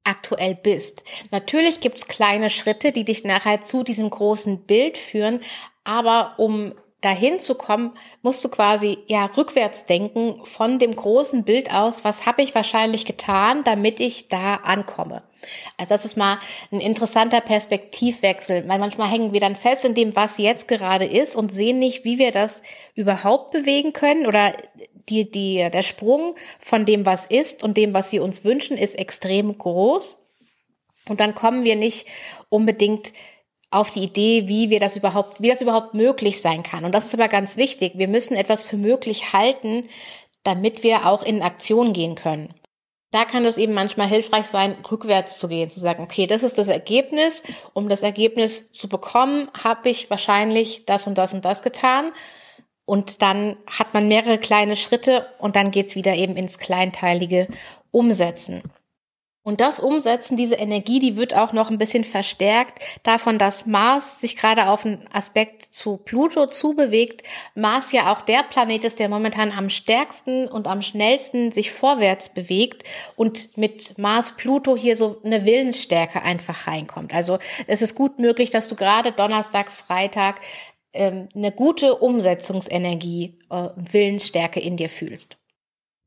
aktuell 0.06 0.54
bist. 0.54 1.02
Natürlich 1.30 1.80
gibt's 1.80 2.08
kleine 2.08 2.50
Schritte, 2.50 2.92
die 2.92 3.04
dich 3.04 3.24
nachher 3.24 3.60
zu 3.60 3.82
diesem 3.82 4.08
großen 4.10 4.62
Bild 4.62 4.98
führen, 4.98 5.40
aber 5.84 6.34
um 6.38 6.74
dahin 7.00 7.38
zu 7.38 7.54
kommen, 7.54 7.92
musst 8.22 8.44
du 8.44 8.48
quasi 8.48 8.98
ja 9.06 9.26
rückwärts 9.26 9.84
denken 9.84 10.40
von 10.44 10.78
dem 10.78 10.96
großen 10.96 11.44
Bild 11.44 11.72
aus, 11.72 12.04
was 12.04 12.26
habe 12.26 12.42
ich 12.42 12.54
wahrscheinlich 12.54 13.04
getan, 13.04 13.62
damit 13.64 14.00
ich 14.00 14.28
da 14.28 14.56
ankomme. 14.56 15.22
Also 15.76 15.90
das 15.90 16.04
ist 16.04 16.16
mal 16.16 16.38
ein 16.72 16.80
interessanter 16.80 17.40
Perspektivwechsel, 17.40 18.66
weil 18.66 18.78
manchmal 18.78 19.08
hängen 19.08 19.32
wir 19.32 19.40
dann 19.40 19.54
fest 19.54 19.84
in 19.84 19.94
dem, 19.94 20.16
was 20.16 20.38
jetzt 20.38 20.66
gerade 20.66 21.04
ist 21.04 21.36
und 21.36 21.52
sehen 21.52 21.78
nicht, 21.78 22.04
wie 22.04 22.18
wir 22.18 22.32
das 22.32 22.62
überhaupt 22.94 23.52
bewegen 23.52 23.92
können 23.92 24.26
oder 24.26 24.54
die, 25.08 25.30
die, 25.30 25.68
der 25.72 25.82
Sprung 25.82 26.36
von 26.58 26.84
dem, 26.84 27.06
was 27.06 27.26
ist 27.26 27.62
und 27.62 27.76
dem, 27.76 27.94
was 27.94 28.12
wir 28.12 28.22
uns 28.22 28.44
wünschen, 28.44 28.76
ist 28.76 28.98
extrem 28.98 29.56
groß. 29.56 30.18
Und 31.08 31.20
dann 31.20 31.34
kommen 31.34 31.64
wir 31.64 31.76
nicht 31.76 32.06
unbedingt 32.48 33.12
auf 33.70 33.90
die 33.90 34.02
Idee, 34.02 34.48
wie 34.48 34.70
wir 34.70 34.80
das 34.80 34.96
überhaupt, 34.96 35.40
wie 35.40 35.50
das 35.50 35.60
überhaupt 35.60 35.94
möglich 35.94 36.40
sein 36.40 36.62
kann. 36.62 36.84
Und 36.84 36.92
das 36.92 37.06
ist 37.06 37.14
aber 37.14 37.28
ganz 37.28 37.56
wichtig. 37.56 37.92
Wir 37.96 38.08
müssen 38.08 38.36
etwas 38.36 38.64
für 38.64 38.76
möglich 38.76 39.32
halten, 39.32 39.88
damit 40.42 40.82
wir 40.82 41.06
auch 41.06 41.22
in 41.22 41.42
Aktion 41.42 41.92
gehen 41.92 42.14
können. 42.14 42.54
Da 43.12 43.24
kann 43.24 43.44
es 43.44 43.56
eben 43.56 43.72
manchmal 43.72 44.08
hilfreich 44.08 44.46
sein, 44.46 44.74
rückwärts 44.90 45.38
zu 45.38 45.48
gehen, 45.48 45.70
zu 45.70 45.80
sagen, 45.80 46.02
okay, 46.02 46.26
das 46.26 46.42
ist 46.42 46.58
das 46.58 46.68
Ergebnis. 46.68 47.44
Um 47.72 47.88
das 47.88 48.02
Ergebnis 48.02 48.72
zu 48.72 48.88
bekommen, 48.88 49.48
habe 49.62 49.88
ich 49.90 50.10
wahrscheinlich 50.10 50.84
das 50.86 51.06
und 51.06 51.16
das 51.16 51.32
und 51.32 51.44
das 51.44 51.62
getan. 51.62 52.12
Und 52.86 53.20
dann 53.20 53.56
hat 53.66 53.92
man 53.92 54.08
mehrere 54.08 54.38
kleine 54.38 54.76
Schritte 54.76 55.26
und 55.38 55.56
dann 55.56 55.70
geht's 55.70 55.96
wieder 55.96 56.14
eben 56.14 56.36
ins 56.36 56.58
kleinteilige 56.58 57.48
Umsetzen. 57.90 58.62
Und 59.46 59.60
das 59.60 59.78
Umsetzen, 59.78 60.36
diese 60.36 60.56
Energie, 60.56 60.98
die 60.98 61.16
wird 61.16 61.32
auch 61.32 61.52
noch 61.52 61.70
ein 61.70 61.78
bisschen 61.78 62.02
verstärkt 62.02 62.80
davon, 63.04 63.38
dass 63.38 63.64
Mars 63.64 64.20
sich 64.20 64.36
gerade 64.36 64.66
auf 64.68 64.84
einen 64.84 65.06
Aspekt 65.12 65.62
zu 65.62 65.98
Pluto 65.98 66.48
zubewegt. 66.48 67.22
Mars 67.54 67.92
ja 67.92 68.12
auch 68.12 68.22
der 68.22 68.42
Planet 68.42 68.82
ist, 68.82 68.98
der 68.98 69.08
momentan 69.08 69.52
am 69.52 69.68
stärksten 69.68 70.48
und 70.48 70.66
am 70.66 70.82
schnellsten 70.82 71.52
sich 71.52 71.70
vorwärts 71.70 72.30
bewegt 72.30 72.82
und 73.14 73.56
mit 73.56 73.96
Mars 73.98 74.32
Pluto 74.32 74.76
hier 74.76 74.96
so 74.96 75.20
eine 75.24 75.44
Willensstärke 75.44 76.22
einfach 76.22 76.66
reinkommt. 76.66 77.14
Also 77.14 77.38
es 77.68 77.82
ist 77.82 77.94
gut 77.94 78.18
möglich, 78.18 78.50
dass 78.50 78.66
du 78.66 78.74
gerade 78.74 79.12
Donnerstag, 79.12 79.70
Freitag 79.70 80.40
ähm, 80.96 81.28
eine 81.34 81.52
gute 81.52 81.96
Umsetzungsenergie 81.96 83.38
und 83.48 83.58
äh, 83.58 83.92
Willensstärke 83.92 84.60
in 84.60 84.76
dir 84.76 84.88
fühlst. 84.88 85.38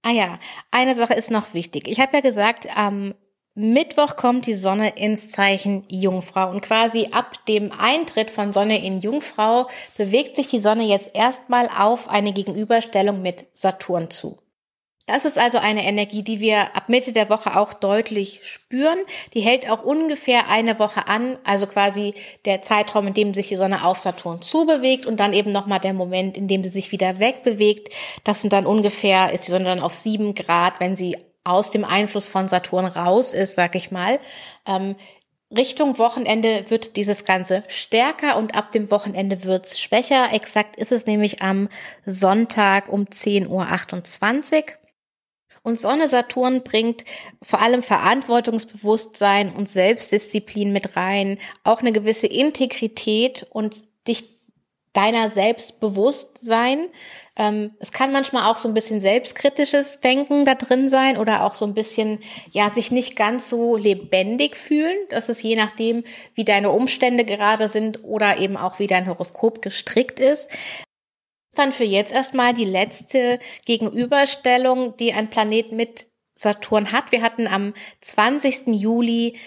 Ah 0.02 0.12
ja, 0.12 0.40
eine 0.72 0.96
Sache 0.96 1.14
ist 1.14 1.32
noch 1.32 1.54
wichtig. 1.54 1.88
Ich 1.88 2.00
habe 2.00 2.16
ja 2.16 2.22
gesagt, 2.22 2.68
am 2.76 3.14
Mittwoch 3.56 4.16
kommt 4.16 4.46
die 4.46 4.56
Sonne 4.56 4.96
ins 4.96 5.30
Zeichen 5.30 5.84
Jungfrau 5.90 6.50
und 6.50 6.62
quasi 6.62 7.10
ab 7.12 7.46
dem 7.48 7.74
Eintritt 7.78 8.30
von 8.30 8.54
Sonne 8.54 8.86
in 8.86 9.02
Jungfrau 9.02 9.68
bewegt 9.98 10.38
sich 10.38 10.48
die 10.48 10.60
Sonne 10.60 10.84
jetzt 10.84 11.12
erstmal 11.14 11.68
auf 11.68 12.10
eine 12.10 12.32
Gegenüberstellung 12.32 13.22
mit 13.22 13.48
Saturn 13.52 14.10
zu. 14.10 14.38
Das 15.10 15.26
ist 15.26 15.40
also 15.40 15.58
eine 15.58 15.86
Energie, 15.86 16.22
die 16.22 16.40
wir 16.40 16.76
ab 16.76 16.88
Mitte 16.88 17.12
der 17.12 17.32
Woche 17.32 17.58
auch 17.58 17.74
deutlich 17.74 18.42
spüren. 18.44 19.00
Die 19.34 19.42
hält 19.42 19.68
auch 19.68 19.82
ungefähr 19.84 20.50
eine 20.50 20.78
Woche 20.78 21.08
an, 21.08 21.36
also 21.44 21.66
quasi 21.66 22.14
der 22.46 22.62
Zeitraum, 22.62 23.08
in 23.08 23.16
dem 23.16 23.34
sich 23.34 23.48
die 23.48 23.56
Sonne 23.56 23.84
auf 23.84 23.98
Saturn 23.98 24.44
zubewegt 24.44 25.08
und 25.08 25.20
dann 25.20 25.34
eben 25.34 25.52
nochmal 25.52 25.80
der 25.80 25.94
Moment, 25.94 26.38
in 26.38 26.48
dem 26.48 26.64
sie 26.64 26.70
sich 26.70 26.92
wieder 26.92 27.18
wegbewegt. 27.18 27.92
Das 28.24 28.42
sind 28.42 28.54
dann 28.54 28.68
ungefähr, 28.68 29.34
ist 29.34 29.48
die 29.48 29.52
Sonne 29.52 29.66
dann 29.66 29.80
auf 29.80 29.94
sieben 29.94 30.36
Grad, 30.36 30.80
wenn 30.80 30.96
sie 30.96 31.18
aus 31.44 31.72
dem 31.72 31.86
Einfluss 31.86 32.28
von 32.28 32.48
Saturn 32.48 32.86
raus 32.86 33.34
ist, 33.34 33.56
sag 33.56 33.74
ich 33.74 33.90
mal. 33.90 34.20
Ähm, 34.68 34.96
Richtung 35.50 35.98
Wochenende 35.98 36.66
wird 36.70 36.96
dieses 36.98 37.26
Ganze 37.26 37.64
stärker 37.68 38.38
und 38.38 38.56
ab 38.56 38.70
dem 38.70 38.92
Wochenende 38.92 39.44
wird's 39.44 39.80
schwächer. 39.80 40.32
Exakt 40.34 40.76
ist 40.76 40.92
es 40.92 41.08
nämlich 41.08 41.42
am 41.42 41.68
Sonntag 42.06 42.90
um 42.90 43.06
10.28 43.06 43.48
Uhr. 43.50 44.79
Und 45.64 45.80
Sonne 45.80 46.08
Saturn 46.08 46.64
bringt 46.64 47.04
vor 47.42 47.62
allem 47.62 47.84
Verantwortungsbewusstsein 47.84 49.52
und 49.54 49.70
Selbstdisziplin 49.70 50.72
mit 50.72 50.96
rein, 50.96 51.38
auch 51.64 51.82
eine 51.82 51.92
gewisse 51.92 52.28
Integrität 52.28 53.46
und 53.52 53.88
dich 54.08 54.40
deiner 54.94 55.30
selbst 55.30 55.80
bewusst 55.80 56.40
sein. 56.40 56.88
Ähm, 57.38 57.72
es 57.80 57.92
kann 57.92 58.12
manchmal 58.12 58.52
auch 58.52 58.58
so 58.58 58.68
ein 58.68 58.74
bisschen 58.74 59.02
selbstkritisches 59.02 60.02
Denken 60.02 60.46
da 60.46 60.56
drin 60.56 60.90
sein 60.90 61.18
oder 61.18 61.46
auch 61.46 61.56
so 61.56 61.66
ein 61.66 61.74
bisschen, 61.74 62.20
ja, 62.52 62.70
sich 62.70 62.92
nicht 62.92 63.16
ganz 63.16 63.50
so 63.50 63.78
lebendig 63.78 64.58
fühlen. 64.58 64.98
Das 65.10 65.30
ist 65.30 65.44
je 65.44 65.56
nachdem, 65.56 66.04
wie 66.34 66.44
deine 66.44 66.72
Umstände 66.72 67.24
gerade 67.24 67.70
sind 67.70 68.04
oder 68.04 68.38
eben 68.38 68.58
auch 68.58 68.80
wie 68.80 68.88
dein 68.88 69.08
Horoskop 69.08 69.62
gestrickt 69.62 70.20
ist. 70.20 70.50
Dann 71.56 71.72
für 71.72 71.84
jetzt 71.84 72.14
erstmal 72.14 72.54
die 72.54 72.66
letzte 72.66 73.40
Gegenüberstellung, 73.66 74.96
die 74.98 75.14
ein 75.14 75.30
Planet 75.30 75.72
mit 75.72 76.08
Saturn 76.36 76.92
hat. 76.92 77.12
Wir 77.12 77.22
hatten 77.22 77.48
am 77.48 77.74
20. 78.02 78.68
Juli 78.68 79.38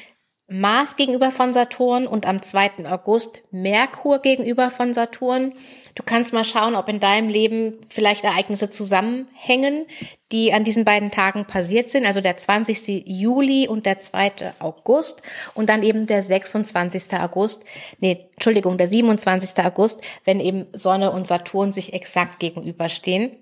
Mars 0.52 0.96
gegenüber 0.96 1.30
von 1.30 1.52
Saturn 1.52 2.06
und 2.06 2.26
am 2.26 2.42
2. 2.42 2.86
August 2.90 3.40
Merkur 3.50 4.18
gegenüber 4.18 4.68
von 4.70 4.92
Saturn. 4.92 5.54
Du 5.94 6.02
kannst 6.02 6.32
mal 6.32 6.44
schauen, 6.44 6.74
ob 6.74 6.88
in 6.88 7.00
deinem 7.00 7.28
Leben 7.28 7.78
vielleicht 7.88 8.24
Ereignisse 8.24 8.68
zusammenhängen, 8.68 9.86
die 10.30 10.52
an 10.52 10.64
diesen 10.64 10.84
beiden 10.84 11.10
Tagen 11.10 11.46
passiert 11.46 11.88
sind. 11.88 12.04
Also 12.04 12.20
der 12.20 12.36
20. 12.36 13.02
Juli 13.06 13.66
und 13.66 13.86
der 13.86 13.98
2. 13.98 14.54
August 14.58 15.22
und 15.54 15.68
dann 15.68 15.82
eben 15.82 16.06
der 16.06 16.22
26. 16.22 17.14
August. 17.18 17.64
Nee, 18.00 18.26
Entschuldigung, 18.34 18.76
der 18.76 18.88
27. 18.88 19.64
August, 19.64 20.02
wenn 20.24 20.38
eben 20.38 20.66
Sonne 20.72 21.12
und 21.12 21.26
Saturn 21.26 21.72
sich 21.72 21.94
exakt 21.94 22.38
gegenüberstehen. 22.38 23.36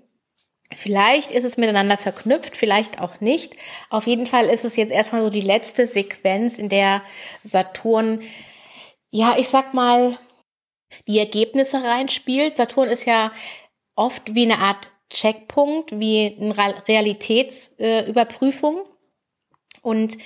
Vielleicht 0.72 1.32
ist 1.32 1.44
es 1.44 1.56
miteinander 1.56 1.96
verknüpft, 1.96 2.56
vielleicht 2.56 3.00
auch 3.00 3.20
nicht. 3.20 3.56
Auf 3.88 4.06
jeden 4.06 4.26
Fall 4.26 4.46
ist 4.46 4.64
es 4.64 4.76
jetzt 4.76 4.92
erstmal 4.92 5.22
so 5.22 5.30
die 5.30 5.40
letzte 5.40 5.88
Sequenz, 5.88 6.58
in 6.58 6.68
der 6.68 7.02
Saturn, 7.42 8.22
ja, 9.10 9.34
ich 9.36 9.48
sag 9.48 9.74
mal, 9.74 10.16
die 11.08 11.18
Ergebnisse 11.18 11.82
reinspielt. 11.82 12.56
Saturn 12.56 12.88
ist 12.88 13.04
ja 13.04 13.32
oft 13.96 14.34
wie 14.34 14.44
eine 14.44 14.58
Art 14.58 14.92
Checkpunkt, 15.10 15.98
wie 15.98 16.36
eine 16.40 16.56
Realitätsüberprüfung. 16.86 18.76
Äh, 18.76 18.84
Und 19.82 20.18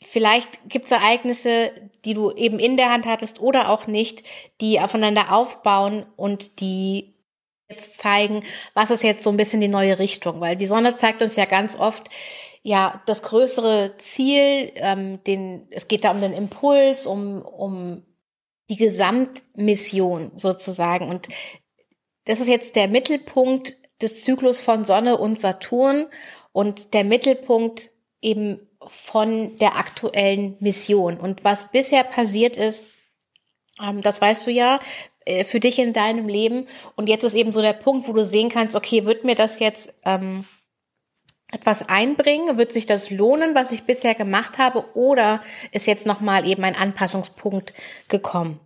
vielleicht 0.00 0.68
gibt 0.68 0.86
es 0.86 0.90
Ereignisse, 0.90 1.70
die 2.04 2.14
du 2.14 2.32
eben 2.32 2.58
in 2.58 2.76
der 2.76 2.90
Hand 2.90 3.06
hattest 3.06 3.40
oder 3.40 3.68
auch 3.70 3.86
nicht, 3.86 4.24
die 4.60 4.80
aufeinander 4.80 5.32
aufbauen 5.32 6.04
und 6.16 6.60
die 6.60 7.14
jetzt 7.68 7.98
zeigen, 7.98 8.42
was 8.74 8.90
ist 8.90 9.02
jetzt 9.02 9.22
so 9.22 9.30
ein 9.30 9.36
bisschen 9.36 9.60
die 9.60 9.68
neue 9.68 9.98
Richtung, 9.98 10.40
weil 10.40 10.56
die 10.56 10.66
Sonne 10.66 10.96
zeigt 10.96 11.22
uns 11.22 11.36
ja 11.36 11.44
ganz 11.44 11.76
oft, 11.76 12.08
ja, 12.62 13.02
das 13.06 13.22
größere 13.22 13.96
Ziel, 13.98 14.72
ähm, 14.76 15.22
den, 15.24 15.66
es 15.70 15.88
geht 15.88 16.04
da 16.04 16.10
um 16.10 16.20
den 16.20 16.32
Impuls, 16.32 17.06
um, 17.06 17.42
um 17.42 18.02
die 18.68 18.76
Gesamtmission 18.76 20.32
sozusagen. 20.36 21.08
Und 21.08 21.28
das 22.24 22.40
ist 22.40 22.48
jetzt 22.48 22.76
der 22.76 22.88
Mittelpunkt 22.88 23.74
des 24.02 24.22
Zyklus 24.22 24.60
von 24.60 24.84
Sonne 24.84 25.18
und 25.18 25.40
Saturn 25.40 26.06
und 26.52 26.94
der 26.94 27.04
Mittelpunkt 27.04 27.90
eben 28.20 28.60
von 28.86 29.56
der 29.56 29.76
aktuellen 29.76 30.56
Mission. 30.60 31.18
Und 31.18 31.44
was 31.44 31.70
bisher 31.70 32.04
passiert 32.04 32.56
ist, 32.56 32.88
ähm, 33.82 34.02
das 34.02 34.20
weißt 34.20 34.46
du 34.46 34.50
ja, 34.50 34.80
für 35.44 35.60
dich 35.60 35.78
in 35.78 35.92
deinem 35.92 36.28
Leben. 36.28 36.66
Und 36.96 37.08
jetzt 37.08 37.24
ist 37.24 37.34
eben 37.34 37.52
so 37.52 37.62
der 37.62 37.72
Punkt, 37.72 38.08
wo 38.08 38.12
du 38.12 38.24
sehen 38.24 38.48
kannst, 38.48 38.76
okay, 38.76 39.04
wird 39.04 39.24
mir 39.24 39.34
das 39.34 39.58
jetzt 39.58 39.94
ähm, 40.04 40.44
etwas 41.52 41.88
einbringen? 41.88 42.58
Wird 42.58 42.72
sich 42.72 42.86
das 42.86 43.10
lohnen, 43.10 43.54
was 43.54 43.72
ich 43.72 43.84
bisher 43.84 44.14
gemacht 44.14 44.58
habe? 44.58 44.84
Oder 44.94 45.40
ist 45.72 45.86
jetzt 45.86 46.06
nochmal 46.06 46.46
eben 46.46 46.64
ein 46.64 46.76
Anpassungspunkt 46.76 47.72
gekommen? 48.08 48.60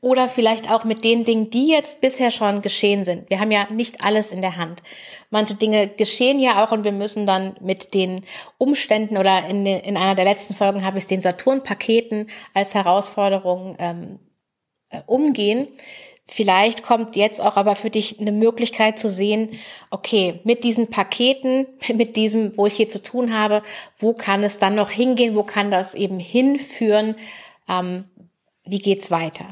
Oder 0.00 0.28
vielleicht 0.28 0.70
auch 0.70 0.84
mit 0.84 1.04
den 1.04 1.24
Dingen, 1.24 1.50
die 1.50 1.68
jetzt 1.68 2.00
bisher 2.00 2.30
schon 2.30 2.62
geschehen 2.62 3.04
sind. 3.04 3.28
Wir 3.28 3.40
haben 3.40 3.50
ja 3.50 3.66
nicht 3.70 4.02
alles 4.04 4.30
in 4.30 4.40
der 4.40 4.56
Hand. 4.56 4.82
Manche 5.30 5.56
Dinge 5.56 5.88
geschehen 5.88 6.38
ja 6.38 6.64
auch 6.64 6.70
und 6.70 6.84
wir 6.84 6.92
müssen 6.92 7.26
dann 7.26 7.56
mit 7.60 7.92
den 7.92 8.24
Umständen 8.56 9.18
oder 9.18 9.46
in, 9.48 9.66
in 9.66 9.96
einer 9.96 10.14
der 10.14 10.24
letzten 10.24 10.54
Folgen 10.54 10.84
habe 10.84 10.98
ich 10.98 11.04
es 11.04 11.08
den 11.08 11.20
Saturn-Paketen 11.20 12.28
als 12.54 12.74
Herausforderung 12.74 13.76
ähm, 13.78 14.20
äh, 14.28 14.29
umgehen. 15.06 15.68
Vielleicht 16.26 16.84
kommt 16.84 17.16
jetzt 17.16 17.40
auch 17.40 17.56
aber 17.56 17.74
für 17.74 17.90
dich 17.90 18.20
eine 18.20 18.30
Möglichkeit 18.30 19.00
zu 19.00 19.10
sehen, 19.10 19.58
okay, 19.90 20.40
mit 20.44 20.62
diesen 20.62 20.88
Paketen, 20.88 21.66
mit 21.94 22.16
diesem, 22.16 22.56
wo 22.56 22.66
ich 22.66 22.74
hier 22.74 22.88
zu 22.88 23.02
tun 23.02 23.36
habe, 23.36 23.62
wo 23.98 24.12
kann 24.12 24.44
es 24.44 24.58
dann 24.58 24.76
noch 24.76 24.90
hingehen, 24.90 25.34
wo 25.34 25.42
kann 25.42 25.70
das 25.70 25.94
eben 25.94 26.20
hinführen, 26.20 27.16
ähm, 27.68 28.04
wie 28.64 28.78
geht's 28.78 29.10
weiter? 29.10 29.46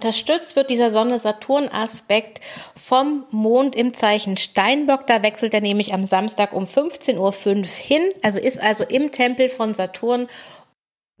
Unterstützt 0.00 0.54
wird 0.54 0.70
dieser 0.70 0.92
Sonne-Saturn-Aspekt 0.92 2.40
vom 2.76 3.26
Mond 3.32 3.74
im 3.74 3.94
Zeichen 3.94 4.36
Steinbock. 4.36 5.08
Da 5.08 5.24
wechselt 5.24 5.52
er 5.54 5.60
nämlich 5.60 5.92
am 5.92 6.06
Samstag 6.06 6.52
um 6.52 6.66
15.05 6.66 7.18
Uhr 7.18 7.64
hin, 7.64 8.02
also 8.22 8.38
ist 8.38 8.62
also 8.62 8.84
im 8.84 9.10
Tempel 9.10 9.48
von 9.48 9.74
Saturn 9.74 10.28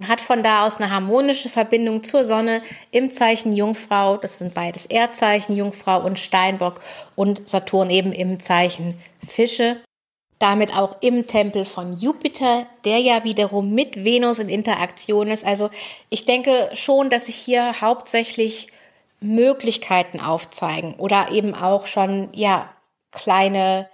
hat 0.06 0.20
von 0.20 0.42
da 0.42 0.66
aus 0.66 0.76
eine 0.76 0.90
harmonische 0.90 1.48
Verbindung 1.48 2.04
zur 2.04 2.24
Sonne 2.24 2.62
im 2.90 3.10
Zeichen 3.10 3.52
Jungfrau. 3.52 4.16
Das 4.16 4.38
sind 4.38 4.54
beides 4.54 4.86
Erdzeichen, 4.86 5.56
Jungfrau 5.56 6.00
und 6.00 6.18
Steinbock 6.18 6.80
und 7.16 7.48
Saturn 7.48 7.90
eben 7.90 8.12
im 8.12 8.38
Zeichen 8.38 9.00
Fische. 9.26 9.78
Damit 10.38 10.76
auch 10.76 10.98
im 11.00 11.26
Tempel 11.26 11.64
von 11.64 11.94
Jupiter, 11.94 12.66
der 12.84 13.00
ja 13.00 13.24
wiederum 13.24 13.74
mit 13.74 14.04
Venus 14.04 14.38
in 14.38 14.48
Interaktion 14.48 15.28
ist. 15.28 15.44
Also 15.44 15.68
ich 16.10 16.26
denke 16.26 16.70
schon, 16.74 17.10
dass 17.10 17.26
sich 17.26 17.34
hier 17.34 17.80
hauptsächlich 17.80 18.68
Möglichkeiten 19.20 20.20
aufzeigen 20.20 20.94
oder 20.94 21.32
eben 21.32 21.56
auch 21.56 21.86
schon, 21.86 22.28
ja, 22.32 22.72
kleine 23.10 23.88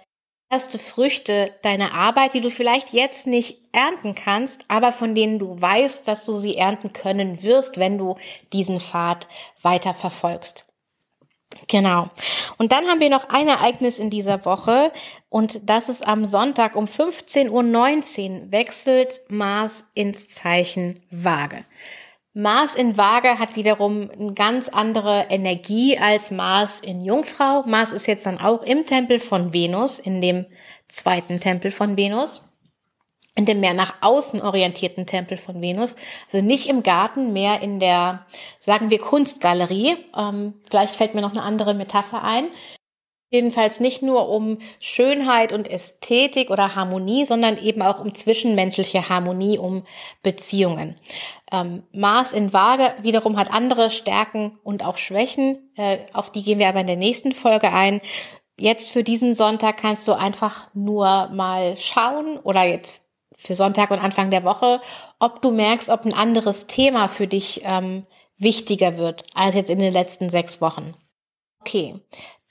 erste 0.49 0.79
Früchte 0.79 1.51
deiner 1.63 1.93
Arbeit, 1.93 2.33
die 2.33 2.41
du 2.41 2.49
vielleicht 2.49 2.93
jetzt 2.93 3.27
nicht 3.27 3.59
ernten 3.71 4.15
kannst, 4.15 4.65
aber 4.67 4.91
von 4.91 5.15
denen 5.15 5.39
du 5.39 5.59
weißt, 5.59 6.07
dass 6.07 6.25
du 6.25 6.37
sie 6.37 6.55
ernten 6.55 6.93
können 6.93 7.43
wirst, 7.43 7.77
wenn 7.79 7.97
du 7.97 8.15
diesen 8.53 8.79
Pfad 8.79 9.27
weiter 9.61 9.93
verfolgst. 9.93 10.65
Genau. 11.67 12.09
Und 12.57 12.71
dann 12.71 12.85
haben 12.87 12.99
wir 12.99 13.09
noch 13.09 13.29
ein 13.29 13.47
Ereignis 13.47 13.99
in 13.99 14.09
dieser 14.09 14.45
Woche 14.45 14.91
und 15.29 15.61
das 15.63 15.89
ist 15.89 16.05
am 16.05 16.25
Sonntag 16.25 16.75
um 16.75 16.85
15.19 16.85 17.49
Uhr 17.49 18.51
wechselt 18.51 19.21
Mars 19.29 19.89
ins 19.93 20.27
Zeichen 20.27 20.99
Waage. 21.11 21.65
Mars 22.37 22.75
in 22.75 22.97
Waage 22.97 23.39
hat 23.39 23.55
wiederum 23.55 24.11
eine 24.11 24.33
ganz 24.33 24.67
andere 24.67 25.27
Energie 25.29 25.97
als 25.97 26.31
Mars 26.31 26.81
in 26.81 27.05
Jungfrau. 27.05 27.63
Mars 27.65 27.93
ist 27.93 28.07
jetzt 28.07 28.25
dann 28.25 28.41
auch 28.41 28.61
im 28.61 28.85
Tempel 28.85 29.21
von 29.21 29.53
Venus, 29.53 29.99
in 29.99 30.19
dem 30.19 30.45
zweiten 30.89 31.39
Tempel 31.39 31.71
von 31.71 31.95
Venus, 31.95 32.43
in 33.35 33.45
dem 33.45 33.61
mehr 33.61 33.73
nach 33.73 33.95
außen 34.01 34.41
orientierten 34.41 35.05
Tempel 35.05 35.37
von 35.37 35.61
Venus. 35.61 35.95
Also 36.25 36.45
nicht 36.45 36.67
im 36.67 36.83
Garten, 36.83 37.31
mehr 37.31 37.61
in 37.61 37.79
der, 37.79 38.25
sagen 38.59 38.89
wir, 38.89 38.99
Kunstgalerie. 38.99 39.95
Ähm, 40.13 40.55
vielleicht 40.69 40.93
fällt 40.93 41.15
mir 41.15 41.21
noch 41.21 41.31
eine 41.31 41.43
andere 41.43 41.73
Metapher 41.73 42.21
ein. 42.21 42.49
Jedenfalls 43.35 43.81
nicht 43.81 44.01
nur 44.01 44.29
um 44.29 44.59
Schönheit 44.79 45.51
und 45.51 45.69
Ästhetik 45.69 46.49
oder 46.49 46.73
Harmonie, 46.73 47.25
sondern 47.25 47.57
eben 47.57 47.81
auch 47.81 47.99
um 47.99 48.15
zwischenmenschliche 48.15 49.09
Harmonie, 49.09 49.57
um 49.57 49.83
Beziehungen. 50.23 50.95
Ähm, 51.51 51.83
Mars 51.91 52.31
in 52.31 52.53
Waage 52.53 52.93
wiederum 53.01 53.37
hat 53.37 53.53
andere 53.53 53.89
Stärken 53.89 54.57
und 54.63 54.85
auch 54.85 54.95
Schwächen. 54.95 55.69
Äh, 55.75 55.97
auf 56.13 56.31
die 56.31 56.43
gehen 56.43 56.59
wir 56.59 56.69
aber 56.69 56.79
in 56.79 56.87
der 56.87 56.95
nächsten 56.95 57.33
Folge 57.33 57.73
ein. 57.73 57.99
Jetzt 58.57 58.93
für 58.93 59.03
diesen 59.03 59.33
Sonntag 59.33 59.75
kannst 59.75 60.07
du 60.07 60.13
einfach 60.13 60.73
nur 60.73 61.27
mal 61.33 61.75
schauen 61.75 62.37
oder 62.37 62.63
jetzt 62.63 63.01
für 63.35 63.53
Sonntag 63.53 63.91
und 63.91 63.99
Anfang 63.99 64.31
der 64.31 64.45
Woche, 64.45 64.79
ob 65.19 65.41
du 65.41 65.51
merkst, 65.51 65.89
ob 65.89 66.05
ein 66.05 66.13
anderes 66.13 66.67
Thema 66.67 67.09
für 67.09 67.27
dich 67.27 67.63
ähm, 67.65 68.05
wichtiger 68.37 68.97
wird 68.97 69.23
als 69.33 69.55
jetzt 69.55 69.71
in 69.71 69.79
den 69.79 69.91
letzten 69.91 70.29
sechs 70.29 70.61
Wochen. 70.61 70.93
Okay, 71.59 71.95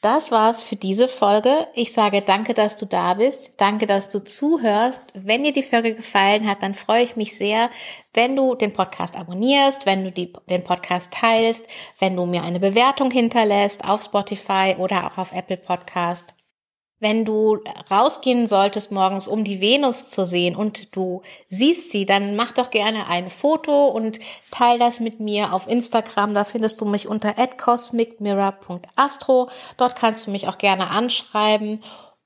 das 0.05 0.31
war's 0.31 0.63
für 0.63 0.77
diese 0.77 1.09
Folge. 1.09 1.67
Ich 1.75 1.93
sage 1.93 2.21
danke, 2.21 2.53
dass 2.53 2.77
du 2.77 2.85
da 2.85 3.15
bist. 3.15 3.55
Danke, 3.57 3.87
dass 3.87 4.11
du 4.11 4.23
zuhörst. 4.23 5.03
Wenn 5.15 5.45
dir 5.45 5.53
die 5.53 5.63
Folge 5.63 5.95
gefallen 5.95 6.47
hat, 6.47 6.63
dann 6.63 6.75
freue 6.75 7.05
ich 7.05 7.17
mich 7.17 7.37
sehr, 7.37 7.71
wenn 8.13 8.37
du 8.37 8.55
den 8.55 8.75
Podcast 8.75 9.17
abonnierst, 9.17 9.87
wenn 9.87 10.05
du 10.05 10.13
die, 10.13 10.33
den 10.51 10.63
Podcast 10.63 11.13
teilst, 11.13 11.67
wenn 11.99 12.17
du 12.17 12.27
mir 12.27 12.43
eine 12.43 12.61
Bewertung 12.61 13.11
hinterlässt 13.11 13.85
auf 13.89 14.03
Spotify 14.03 14.77
oder 14.79 15.07
auch 15.07 15.17
auf 15.17 15.33
Apple 15.33 15.57
Podcast. 15.57 16.35
Wenn 17.01 17.25
du 17.25 17.59
rausgehen 17.91 18.47
solltest 18.47 18.91
morgens, 18.91 19.29
um 19.29 19.45
die 19.45 19.61
Venus 19.61 20.09
zu 20.09 20.25
sehen 20.25 20.57
und 20.57 20.97
du 20.97 21.21
siehst 21.49 21.93
sie, 21.93 22.07
dann 22.07 22.37
mach 22.37 22.53
doch 22.53 22.71
gerne 22.71 23.09
ein 23.09 23.29
Foto 23.29 23.89
und 23.89 24.19
teil 24.51 24.79
das 24.79 25.01
mit 25.01 25.21
mir 25.21 25.53
auf 25.53 25.69
Instagram. 25.69 26.33
Da 26.35 26.45
findest 26.45 26.81
du 26.81 26.87
mich 26.87 27.09
unter 27.09 27.35
cosmicmirror.astro. 27.35 29.51
Dort 29.77 29.97
kannst 29.97 30.27
du 30.27 30.31
mich 30.31 30.49
auch 30.49 30.59
gerne 30.59 30.91
anschreiben 30.91 31.83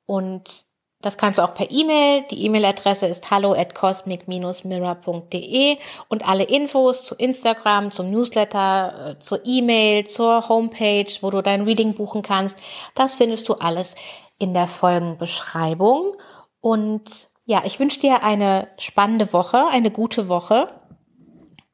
und 0.06 0.68
das 1.00 1.16
kannst 1.16 1.38
du 1.38 1.44
auch 1.44 1.54
per 1.54 1.70
E-Mail. 1.70 2.24
Die 2.30 2.44
E-Mail-Adresse 2.44 3.06
ist 3.06 3.30
hallo 3.30 3.52
at 3.52 3.74
cosmic-mirror.de 3.74 5.76
und 6.08 6.28
alle 6.28 6.42
Infos 6.42 7.04
zu 7.04 7.14
Instagram, 7.14 7.92
zum 7.92 8.10
Newsletter, 8.10 9.10
äh, 9.10 9.18
zur 9.20 9.40
E-Mail, 9.44 10.08
zur 10.08 10.48
Homepage, 10.48 11.06
wo 11.20 11.30
du 11.30 11.40
dein 11.40 11.62
Reading 11.62 11.94
buchen 11.94 12.22
kannst, 12.22 12.58
das 12.96 13.14
findest 13.14 13.48
du 13.48 13.54
alles 13.54 13.94
in 14.38 14.54
der 14.54 14.66
Folgenbeschreibung. 14.66 16.16
Und 16.60 17.30
ja, 17.44 17.62
ich 17.64 17.80
wünsche 17.80 18.00
dir 18.00 18.22
eine 18.22 18.68
spannende 18.78 19.32
Woche, 19.32 19.66
eine 19.68 19.90
gute 19.90 20.28
Woche 20.28 20.80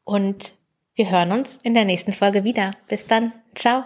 und 0.05 0.55
wir 0.95 1.11
hören 1.11 1.33
uns 1.33 1.59
in 1.63 1.75
der 1.75 1.85
nächsten 1.85 2.13
Folge 2.13 2.45
wieder. 2.45 2.73
Bis 2.89 3.07
dann. 3.07 3.33
Ciao. 3.55 3.85